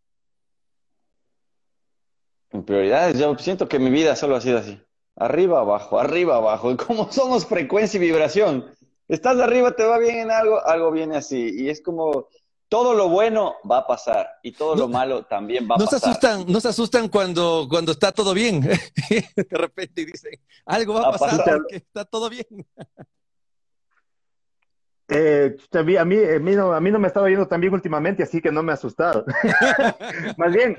[2.53, 4.81] En prioridades, yo siento que mi vida solo ha sido así.
[5.17, 6.77] Arriba, abajo, arriba, abajo.
[6.77, 8.75] Como somos frecuencia y vibración.
[9.09, 11.51] Estás arriba, te va bien en algo, algo viene así.
[11.53, 12.29] Y es como,
[12.71, 15.99] todo lo bueno va a pasar y todo lo malo también va a pasar.
[15.99, 18.61] Se asustan, no se asustan cuando, cuando está todo bien.
[19.11, 22.47] de repente dicen, algo va a, pasar porque está todo bien.
[25.09, 28.23] Eh, a, mí, a, mí no, a mí no me estaba yendo tan bien últimamente,
[28.23, 29.25] así que no me he asustado.
[30.37, 30.79] más bien,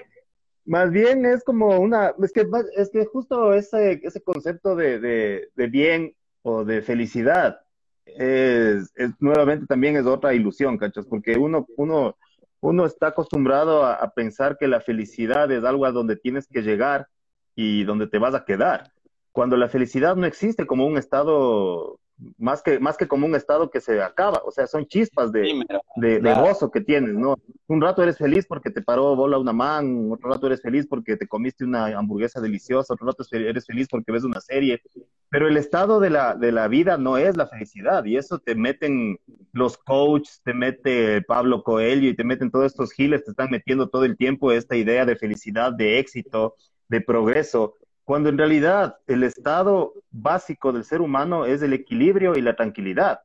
[0.66, 5.68] más bien es como una, es que, es que justo ese, ese concepto de, de,
[5.68, 7.60] bien o de felicidad
[8.06, 11.06] es, nuevamente también es otra ilusión, ¿cachas?
[11.06, 12.18] Porque uno, uno,
[12.60, 17.08] uno está acostumbrado a, pensar que la felicidad es algo a donde tienes que llegar
[17.56, 18.92] y donde te vas a quedar.
[19.32, 22.00] Cuando la felicidad no existe como un estado
[22.38, 25.64] más que, más que como un estado que se acaba, o sea, son chispas de,
[25.96, 27.36] de, gozo que tienes, ¿no?
[27.68, 31.18] Un rato eres feliz porque te paró bola una man, otro rato eres feliz porque
[31.18, 34.82] te comiste una hamburguesa deliciosa, otro rato eres feliz porque ves una serie,
[35.30, 38.56] pero el estado de la, de la vida no es la felicidad, y eso te
[38.56, 39.18] meten
[39.54, 43.90] los coaches, te mete Pablo Coelho y te meten todos estos giles, te están metiendo
[43.90, 46.56] todo el tiempo esta idea de felicidad, de éxito,
[46.88, 52.42] de progreso, cuando en realidad el estado básico del ser humano es el equilibrio y
[52.42, 53.22] la tranquilidad.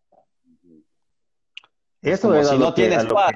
[2.03, 3.33] Eso es si no tienes paz.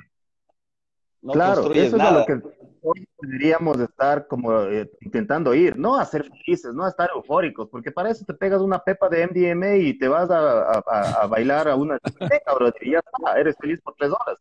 [1.33, 2.41] claro, eso es a lo que
[2.83, 7.69] hoy deberíamos estar como eh, intentando ir, no a ser felices, no a estar eufóricos,
[7.69, 11.77] porque para eso te pegas una pepa de MDMA y te vas a, bailar a
[11.77, 14.39] una discoteca, y ya está, eres feliz por tres horas.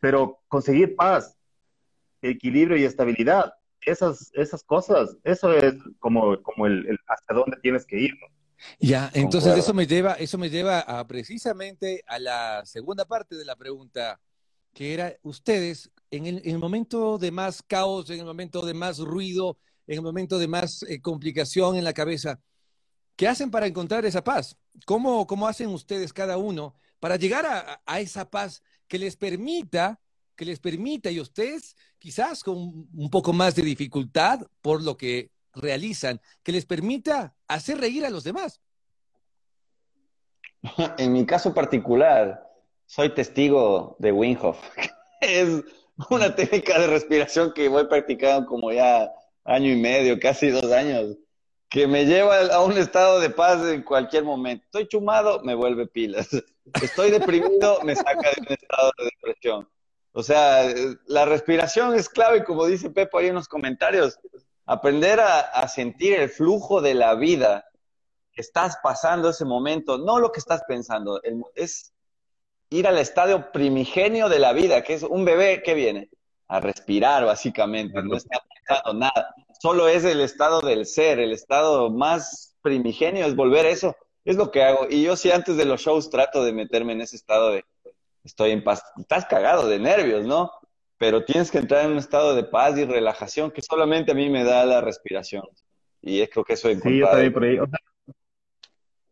[0.00, 1.36] Pero conseguir paz,
[2.22, 3.52] equilibrio y estabilidad,
[3.82, 8.12] esas, esas cosas, eso es como, como el, hasta dónde tienes que ir.
[8.80, 13.44] Ya, entonces eso me lleva, eso me lleva a precisamente a la segunda parte de
[13.44, 14.20] la pregunta,
[14.74, 19.58] que era ustedes en el, momento de más caos, en el momento de más ruido,
[19.86, 22.40] en el momento de más eh, complicación en la cabeza,
[23.16, 24.56] ¿qué hacen para encontrar esa paz?
[24.86, 30.00] ¿Cómo, cómo hacen ustedes cada uno para llegar a, a esa paz que les permita
[30.38, 35.32] que les permita, y ustedes quizás con un poco más de dificultad por lo que
[35.52, 38.60] realizan, que les permita hacer reír a los demás.
[40.96, 42.40] En mi caso particular,
[42.86, 44.58] soy testigo de Winhoff.
[45.20, 45.64] es
[46.08, 49.12] una técnica de respiración que voy practicando como ya
[49.44, 51.16] año y medio, casi dos años,
[51.68, 54.64] que me lleva a un estado de paz en cualquier momento.
[54.66, 56.28] Estoy chumado, me vuelve pilas.
[56.80, 59.68] Estoy deprimido, me saca de un estado de depresión.
[60.12, 60.64] O sea,
[61.06, 64.18] la respiración es clave, como dice Pepo ahí en los comentarios.
[64.66, 67.64] Aprender a, sentir el flujo de la vida
[68.32, 71.20] que estás pasando ese momento, no lo que estás pensando,
[71.54, 71.92] es
[72.70, 76.10] ir al estadio primigenio de la vida, que es un bebé que viene
[76.48, 81.90] a respirar básicamente, no está pensando nada, solo es el estado del ser, el estado
[81.90, 84.86] más primigenio es volver a eso, Es lo que hago.
[84.90, 87.64] Y yo sí antes de los shows trato de meterme en ese estado de,
[88.24, 88.82] estoy en paz.
[88.98, 90.50] Estás cagado de nervios, ¿no?
[90.98, 94.28] Pero tienes que entrar en un estado de paz y relajación que solamente a mí
[94.30, 95.44] me da la respiración.
[96.02, 97.58] Y es creo que eso es Sí, yo también por ahí.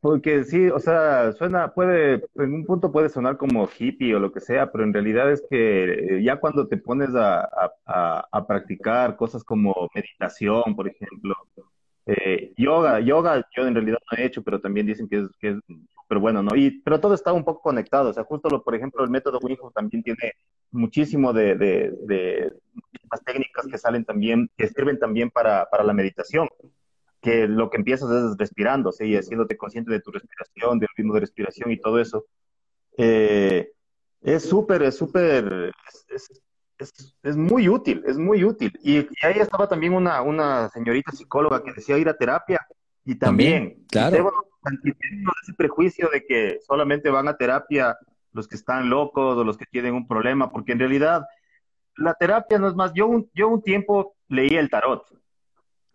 [0.00, 4.32] porque sí, o sea, suena, puede, en un punto puede sonar como hippie o lo
[4.32, 7.48] que sea, pero en realidad es que eh, ya cuando te pones a,
[7.84, 11.34] a practicar cosas como meditación, por ejemplo,
[12.06, 15.48] eh, yoga, yoga yo en realidad no he hecho, pero también dicen que es, que
[15.50, 15.56] es
[16.06, 16.54] súper bueno, ¿no?
[16.54, 19.40] Y, pero todo está un poco conectado, o sea, justo, lo, por ejemplo, el método
[19.42, 20.34] Wim también tiene
[20.70, 22.52] muchísimo de, de, de
[23.24, 26.48] técnicas que salen también, que sirven también para, para la meditación,
[27.20, 29.06] que lo que empiezas es respirando, ¿sí?
[29.06, 32.26] y haciéndote consciente de tu respiración, del ritmo de respiración y todo eso.
[32.98, 33.72] Eh,
[34.22, 35.72] es súper, es súper,
[36.08, 36.42] es,
[37.22, 38.72] es, muy útil, es muy útil.
[38.82, 42.64] Y, ahí estaba también una, una señorita psicóloga que decía ir a terapia
[43.06, 44.32] y también, claro.
[45.42, 47.96] ese prejuicio de que solamente van a terapia
[48.32, 51.24] los que están locos o los que tienen un problema, porque en realidad
[51.96, 55.06] la terapia no es más, yo un, yo un tiempo leí el tarot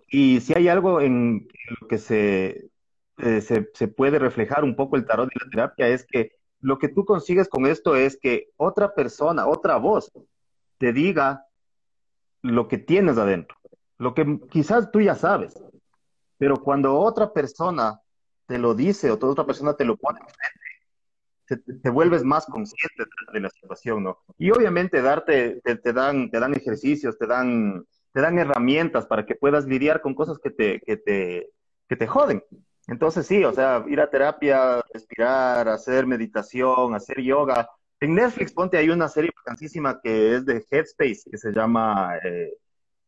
[0.08, 1.50] y si hay algo en
[1.82, 2.70] lo que se,
[3.18, 6.32] eh, se, se puede reflejar un poco el tarot y la terapia es que
[6.62, 10.12] lo que tú consigues con esto es que otra persona, otra voz,
[10.78, 11.46] te diga
[12.42, 13.58] lo que tienes adentro,
[13.98, 15.62] lo que quizás tú ya sabes,
[16.42, 18.02] pero cuando otra persona
[18.48, 23.40] te lo dice o otra persona te lo pone enfrente, te, vuelves más consciente de,
[23.42, 24.18] la situación, ¿no?
[24.40, 29.36] Y obviamente darte, te, dan, te dan ejercicios, te dan, te dan herramientas para que
[29.36, 31.52] puedas lidiar con cosas que te, que te,
[31.88, 32.44] que te joden.
[32.88, 37.70] Entonces sí, o sea, ir a terapia, respirar, hacer meditación, hacer yoga,
[38.00, 42.52] en Netflix, ponte, hay una serie vacancísima que es de Headspace, que se llama eh,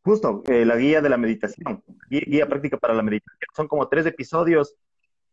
[0.04, 3.49] justo eh, la guía de la meditación, guía, práctica para la meditación.
[3.56, 4.76] Son como tres episodios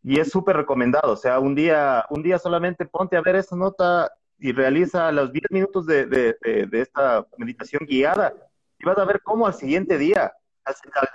[0.03, 1.13] y es súper recomendado.
[1.13, 5.31] O sea, un día, un día solamente ponte a ver esta nota y realiza los
[5.31, 8.33] 10 minutos de, de, de, esta meditación guiada
[8.79, 10.33] y vas a ver cómo al siguiente día,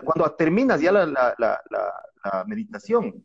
[0.04, 3.24] cuando terminas ya la, la, la, la meditación,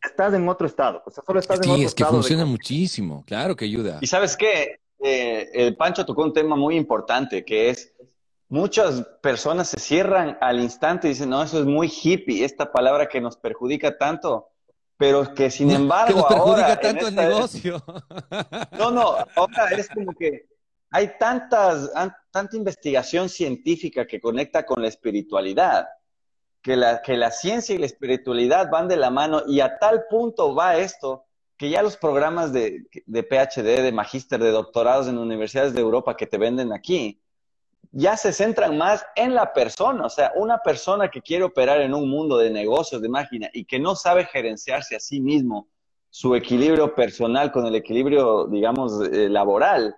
[0.00, 1.02] estás en otro estado.
[1.04, 1.78] O sea, solo estás en otro estado.
[1.78, 3.98] Sí, es que funciona muchísimo, claro que ayuda.
[4.00, 7.92] Y sabes qué, eh, el Pancho tocó un tema muy importante, que es
[8.52, 13.08] muchas personas se cierran al instante y dicen, no, eso es muy hippie, esta palabra
[13.08, 14.50] que nos perjudica tanto,
[14.98, 17.82] pero que sin embargo que nos perjudica tanto el negocio.
[18.78, 20.48] No, no, ahora es como que
[20.90, 21.90] hay tantas,
[22.30, 25.86] tanta investigación científica que conecta con la espiritualidad
[26.60, 30.04] que la, que la ciencia y la espiritualidad van de la mano y a tal
[30.10, 31.24] punto va esto
[31.56, 36.16] que ya los programas de, de PhD, de magíster, de doctorados en universidades de Europa
[36.16, 37.21] que te venden aquí,
[37.90, 41.92] ya se centran más en la persona, o sea, una persona que quiere operar en
[41.94, 45.68] un mundo de negocios, de máquina, y que no sabe gerenciarse a sí mismo,
[46.08, 49.96] su equilibrio personal con el equilibrio, digamos, eh, laboral,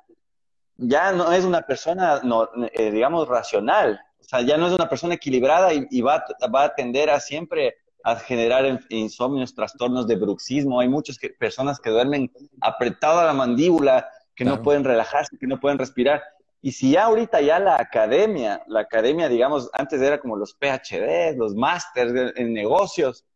[0.76, 4.88] ya no es una persona, no, eh, digamos, racional, o sea, ya no es una
[4.88, 10.80] persona equilibrada y, va, va, a tender a siempre a generar insomnios, trastornos de bruxismo.
[10.80, 12.30] Hay muchas personas que duermen
[12.60, 16.22] apretadas a la mandíbula, que no pueden relajarse, que no pueden respirar.
[16.64, 21.36] Y si ya ahorita ya la academia, la academia, digamos, antes era como los PhD,
[21.36, 23.26] los másters en negocios,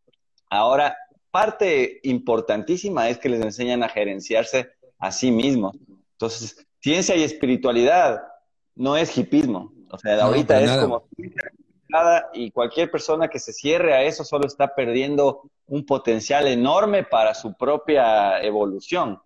[0.49, 0.97] ahora
[1.31, 5.77] parte importantísima es que les enseñan a gerenciarse a sí mismos.
[6.13, 8.23] Entonces, ciencia y espiritualidad
[8.75, 11.07] no es hipismo, o sea, ahorita es como
[12.33, 17.35] y cualquier persona que se cierre a eso solo está perdiendo un potencial enorme para
[17.35, 19.21] su propia evolución.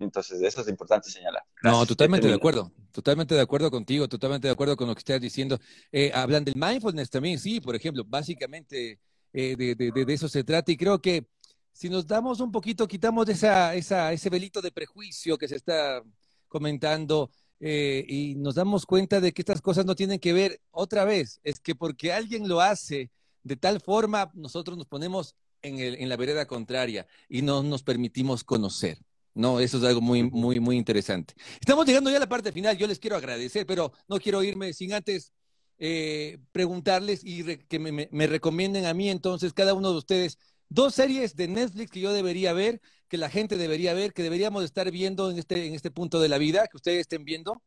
[0.00, 1.42] Entonces, eso es importante señalar.
[1.62, 2.72] no, totalmente de acuerdo.
[2.90, 5.60] Totalmente de acuerdo contigo, totalmente de acuerdo con lo que estás diciendo.
[5.92, 8.98] Eh, hablan del mindfulness también, sí, por ejemplo, básicamente
[9.32, 11.28] eh, de, de, de, eso se trata y creo que
[11.72, 16.02] si nos damos un poquito, quitamos esa, esa, ese velito de prejuicio que se está
[16.48, 17.30] comentando,
[17.60, 21.40] eh, y nos damos cuenta de que estas cosas no tienen que ver otra vez,
[21.44, 23.10] es que porque alguien lo hace
[23.42, 27.82] de tal forma, nosotros nos ponemos en, el, en la vereda contraria y no nos
[27.82, 28.98] permitimos conocer.
[29.34, 31.34] No, eso es algo muy, muy, muy interesante.
[31.60, 32.76] Estamos llegando ya a la parte final.
[32.76, 35.32] Yo les quiero agradecer, pero no quiero irme sin antes
[35.78, 40.94] eh, preguntarles y que me, me, recomienden a mí entonces cada uno de ustedes dos
[40.94, 44.90] series de Netflix que yo debería ver que la gente debería ver, que deberíamos estar
[44.90, 47.60] viendo en este, en este punto de la vida, que ustedes estén viendo?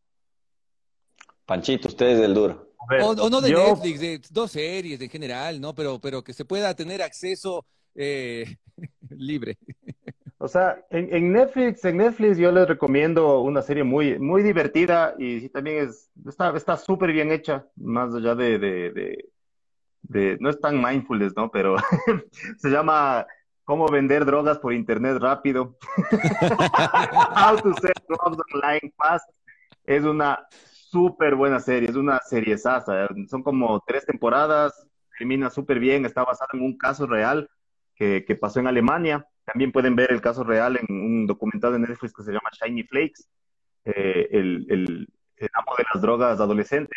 [1.45, 2.73] Panchito, ustedes del duro.
[3.01, 5.75] o, no de Netflix, de dos series en general, ¿no?
[5.75, 8.55] Pero, pero que se pueda tener acceso eh,
[9.09, 9.57] libre.
[10.43, 15.47] O sea, en, Netflix, en Netflix yo les recomiendo una serie muy, muy divertida y
[15.47, 16.11] también es,
[16.53, 19.29] está súper bien hecha, más allá de, de,
[20.01, 21.49] de, no es tan mindfulness, ¿no?
[21.49, 21.77] Pero
[22.57, 23.25] se llama
[23.63, 25.77] cómo vender drogas por internet rápido.
[26.11, 29.29] How to sell drugs online fast.
[29.85, 33.07] Es una súper buena serie, es una serie sasa.
[33.29, 34.85] Son como tres temporadas,
[35.17, 37.49] termina súper bien, está basada en un caso real
[37.95, 39.25] que, pasó en Alemania.
[39.45, 42.83] También pueden ver el caso real en un documental de Netflix que se llama Shiny
[42.83, 43.25] Flakes,
[43.85, 46.95] eh, el, el, el, amo de las drogas adolescente.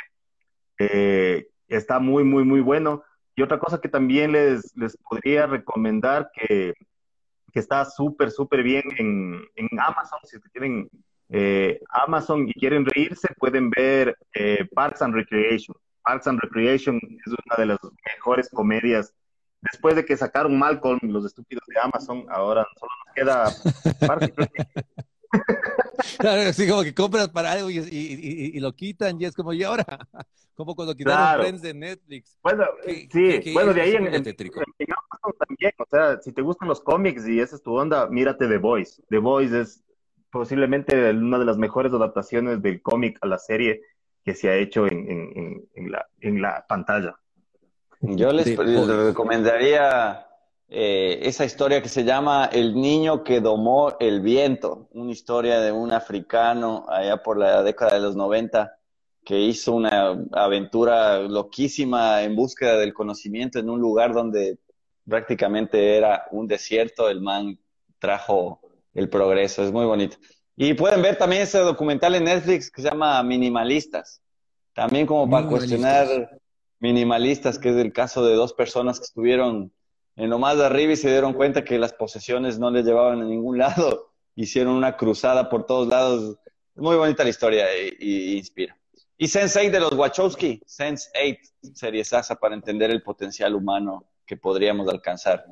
[1.68, 3.02] Está muy, muy, muy bueno.
[3.34, 6.74] Y otra cosa que también les, les podría recomendar que,
[7.52, 10.88] que está súper, súper bien en, en, Amazon, si tienen
[11.28, 15.76] eh, Amazon y quieren reírse, pueden ver eh, Parks and Recreation.
[16.02, 17.78] Parks and Recreation es una de las
[18.14, 19.12] mejores comedias.
[19.72, 24.64] Después de que sacaron Malcolm, los estúpidos de Amazon, ahora solo nos queda Recreation.
[26.18, 29.52] Claro, así como que compras para algo y, y, y, lo quitan y es como,
[29.52, 29.84] ¿y ahora?
[30.54, 31.42] Como cuando quitaron claro.
[31.42, 32.38] Friends de Netflix.
[32.42, 32.64] Bueno,
[33.12, 36.80] sí, bueno, de ahí en, en, en, Amazon también, o sea, si te gustan los
[36.80, 39.02] cómics y esa es tu onda, mírate The Voice.
[39.10, 39.84] The Voice es
[40.30, 43.82] posiblemente una de las mejores adaptaciones del cómic a la serie
[44.24, 47.18] que se ha hecho en, la, en la pantalla.
[48.00, 50.26] Yo les, les recomendaría
[50.68, 55.70] eh, esa historia que se llama El niño que domó el viento, una historia de
[55.70, 58.76] un africano allá por la década de los 90
[59.24, 64.58] que hizo una aventura loquísima en búsqueda del conocimiento en un lugar donde
[65.08, 67.58] prácticamente era un desierto, el man
[67.98, 68.60] trajo
[68.94, 70.16] el progreso, es muy bonito.
[70.56, 74.22] Y pueden ver también ese documental en Netflix que se llama Minimalistas,
[74.72, 76.06] también como para cuestionar
[76.78, 79.72] minimalistas, que es el caso de dos personas que estuvieron
[80.16, 83.20] en lo más de arriba y se dieron cuenta que las posesiones no les llevaban
[83.20, 86.38] a ningún lado, hicieron una cruzada por todos lados.
[86.74, 87.66] Muy bonita la historia
[87.98, 88.76] y, inspira.
[89.18, 94.88] Y Sense8 de los Wachowski, Sense8, serie Sasa para entender el potencial humano que podríamos
[94.88, 95.46] alcanzar.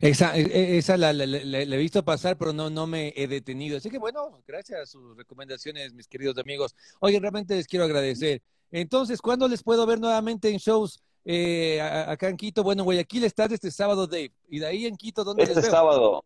[0.00, 3.76] Esa, e, e, esa la, he visto pasar, pero no, no me he detenido.
[3.76, 6.76] Así que bueno, gracias a sus recomendaciones, mis queridos amigos.
[7.00, 8.40] Oye, realmente les quiero agradecer.
[8.70, 12.62] Entonces, ¿cuándo les puedo ver nuevamente en shows eh, acá en Quito?
[12.62, 14.32] Bueno, en Guayaquil estás este sábado, Dave.
[14.48, 16.24] Y de ahí en Quito, ¿dónde Este sábado.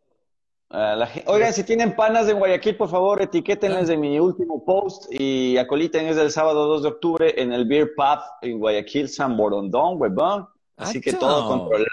[0.71, 5.07] Uh, la, oigan, si tienen panas en Guayaquil, por favor, etiquétenles de mi último post
[5.11, 9.37] y acoliten es el sábado 2 de octubre en el Beer Pub en Guayaquil, San
[9.37, 10.49] Borondón, huevón.
[10.77, 11.87] Así que todo controlado.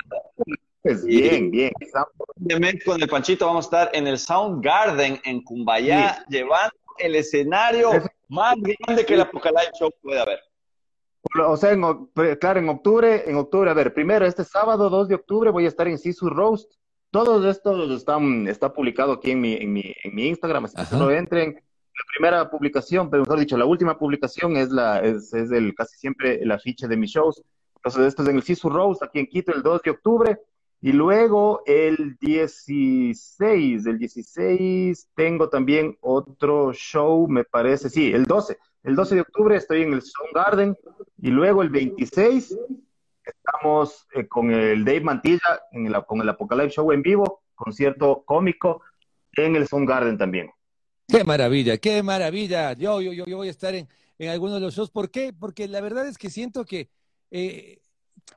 [0.81, 1.71] Pues bien, bien.
[2.83, 6.37] Con el Panchito vamos a estar en el Sound Garden en Cumbayá, sí.
[6.37, 7.89] llevando el escenario
[8.27, 10.39] más grande que el Apocalypse Show puede haber.
[11.47, 11.81] O sea, en,
[12.39, 15.67] claro, en octubre, en octubre, a ver, primero, este sábado 2 de octubre voy a
[15.67, 16.73] estar en Sisu Roast.
[17.11, 20.85] Todo esto están, está publicado aquí en mi, en mi, en mi Instagram, así que
[20.85, 21.53] solo entren.
[21.53, 25.97] La primera publicación, pero mejor dicho, la última publicación es la, es, es el, casi
[25.97, 27.43] siempre el afiche de mis shows.
[27.75, 30.39] Entonces, esto es en el Sisu Roast, aquí en Quito, el 2 de octubre.
[30.83, 38.57] Y luego el 16, el 16 tengo también otro show, me parece, sí, el 12.
[38.83, 40.77] El 12 de octubre estoy en el Sound Garden
[41.21, 42.57] y luego el 26
[43.23, 48.23] estamos eh, con el Dave Mantilla en el, con el Apocalypse Show en vivo, concierto
[48.25, 48.81] cómico
[49.33, 50.49] en el Sound Garden también.
[51.07, 52.73] Qué maravilla, qué maravilla.
[52.73, 54.89] Yo, yo, yo, voy a estar en, en algunos de los shows.
[54.89, 55.31] ¿Por qué?
[55.31, 56.89] Porque la verdad es que siento que
[57.29, 57.81] eh,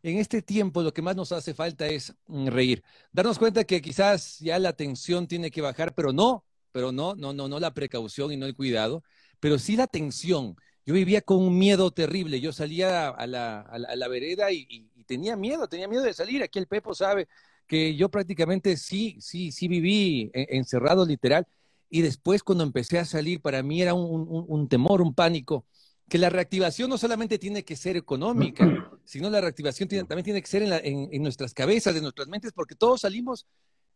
[0.02, 2.82] en este tiempo lo que más nos hace falta es mm, reír.
[3.12, 7.32] Darnos cuenta que quizás ya la tensión tiene que bajar, pero no, pero no, no,
[7.32, 9.02] no, no la precaución y no el cuidado,
[9.40, 10.56] pero sí la tensión.
[10.86, 12.40] Yo vivía con un miedo terrible.
[12.40, 16.42] Yo salía a la, vereda y, tenía miedo, tenía miedo de salir.
[16.42, 17.28] Aquí el Pepo sabe
[17.66, 21.46] que yo prácticamente sí, sí, sí viví encerrado literal.
[21.88, 25.64] Y después cuando empecé a salir, para mí era un temor, un pánico
[26.08, 28.66] que la reactivación no solamente tiene que ser económica,
[29.04, 32.02] sino la reactivación tiene, también tiene que ser en, la, en, en, nuestras cabezas, en
[32.02, 33.46] nuestras mentes, porque todos salimos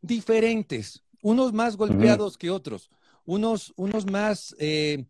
[0.00, 2.90] diferentes, unos más golpeados que otros,
[3.24, 5.04] unos, unos más, eh,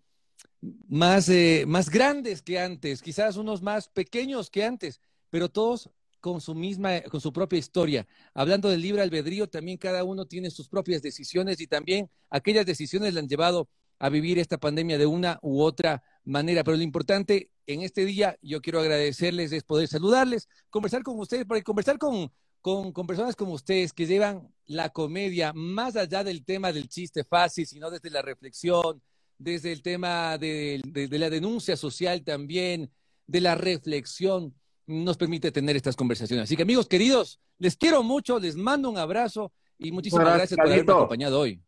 [0.88, 5.90] más, eh, más grandes que antes, quizás unos más pequeños que antes, pero todos
[6.20, 8.06] con su misma, con su propia historia.
[8.34, 13.14] Hablando del libre albedrío, también cada uno tiene sus propias decisiones y también aquellas decisiones
[13.14, 13.68] le han llevado
[13.98, 16.64] a vivir esta pandemia de una u otra manera.
[16.64, 21.44] Pero lo importante en este día, yo quiero agradecerles, es poder saludarles, conversar con ustedes,
[21.44, 26.44] porque conversar con, con, con, personas como ustedes que llevan la comedia más allá del
[26.44, 29.02] tema del chiste fácil, sino desde la reflexión,
[29.38, 32.90] desde el tema de, de, de la denuncia social también,
[33.26, 34.54] de la reflexión,
[34.86, 36.44] nos permite tener estas conversaciones.
[36.44, 40.66] Así que amigos queridos, les quiero mucho, les mando un abrazo y muchísimas gracias, gracias
[40.66, 41.62] por haberme acompañado hoy.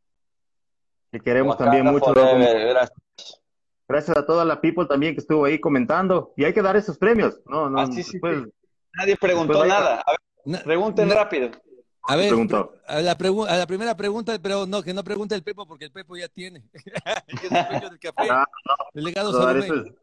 [1.12, 2.12] Que queremos también mucho.
[2.14, 2.92] Gracias.
[3.90, 6.32] Gracias a toda la people también que estuvo ahí comentando.
[6.36, 7.40] Y hay que dar esos premios.
[7.46, 7.80] No, no.
[7.80, 8.52] Ah, sí, sí, sí.
[8.94, 10.02] Nadie preguntó nada.
[10.06, 10.12] A
[10.46, 11.50] ver, pregunten rápido.
[12.02, 15.66] A ver, a la, a la, primera pregunta, pero no, que no pregunte el Pepo
[15.66, 16.64] porque el Pepo ya tiene.
[17.26, 18.28] el café.
[18.30, 18.46] Ah,
[18.94, 19.32] Delegado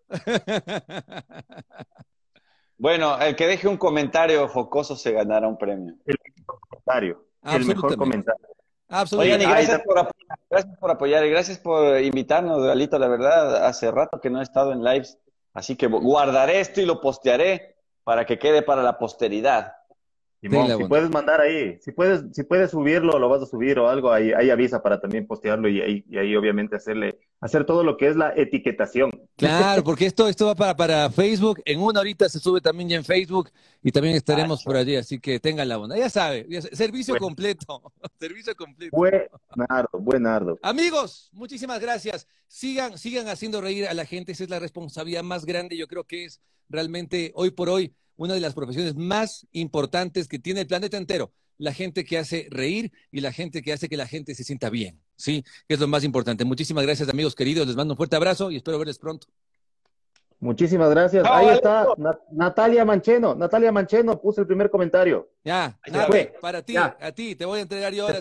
[2.78, 5.96] Bueno, el que deje un comentario jocoso se ganará un premio.
[6.06, 7.26] El comentario.
[7.44, 8.48] el mejor comentario.
[8.90, 12.98] Oigan, y gracias por, apoyar, gracias por apoyar y gracias por invitarnos, Galito.
[12.98, 15.18] La verdad, hace rato que no he estado en lives,
[15.54, 19.74] así que guardaré esto y lo postearé para que quede para la posteridad.
[20.40, 24.12] Si puedes mandar ahí, si puedes, si puedes subirlo, lo vas a subir o algo,
[24.12, 28.16] ahí, ahí avisa para también postearlo y ahí obviamente hacerle, hacer todo lo que es
[28.16, 29.12] la etiquetación.
[29.36, 32.98] Claro, porque esto, esto va para, para Facebook, en una horita se sube también ya
[32.98, 33.50] en Facebook
[33.84, 35.98] y también estaremos por allí, así que tengan la onda.
[35.98, 38.96] Ya sabe, servicio completo, servicio completo.
[38.96, 40.60] Buenardo, buenardo.
[40.62, 42.28] Amigos, muchísimas gracias.
[42.48, 46.06] Sigan, sigan haciendo reír a la gente, esa es la responsabilidad más grande, yo creo
[46.06, 50.68] que es realmente hoy por hoy una de las profesiones más importantes que tiene el
[50.68, 51.32] planeta entero.
[51.60, 54.70] La gente que hace reír y la gente que hace que la gente se sienta
[54.70, 55.44] bien, ¿sí?
[55.68, 56.46] Que es lo más importante.
[56.46, 57.68] Muchísimas gracias, amigos queridos.
[57.68, 59.28] Les mando un fuerte abrazo y espero verles pronto.
[60.40, 61.26] Muchísimas gracias.
[61.30, 61.88] Ahí está
[62.32, 63.36] Natalia Mancheno.
[63.36, 65.30] Natalia Mancheno puso el primer comentario.
[65.44, 65.78] Ya,
[66.40, 68.20] para ti, a ti, te voy a entregar yo ahora.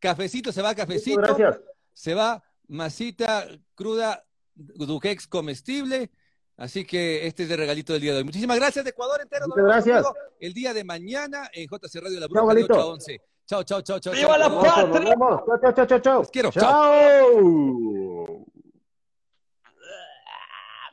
[0.00, 1.20] Cafecito se va, cafecito.
[1.20, 1.60] gracias.
[1.92, 4.24] Se va masita cruda,
[4.54, 6.10] duquex comestible
[6.56, 8.24] Así que este es el regalito del día de hoy.
[8.24, 9.46] Muchísimas gracias, de Ecuador entero.
[9.48, 10.06] Muchas gracias.
[10.38, 13.20] El día de mañana en JC Radio La Bruja, de 8 a 11.
[13.44, 14.12] Chao, chao, chao, chao.
[14.12, 15.14] ¡Viva la patria!
[15.60, 16.24] Chao, chao, chao, chao.
[16.30, 16.50] quiero.
[16.50, 18.44] Chao.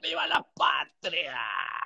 [0.01, 1.78] ¡Viva la patria!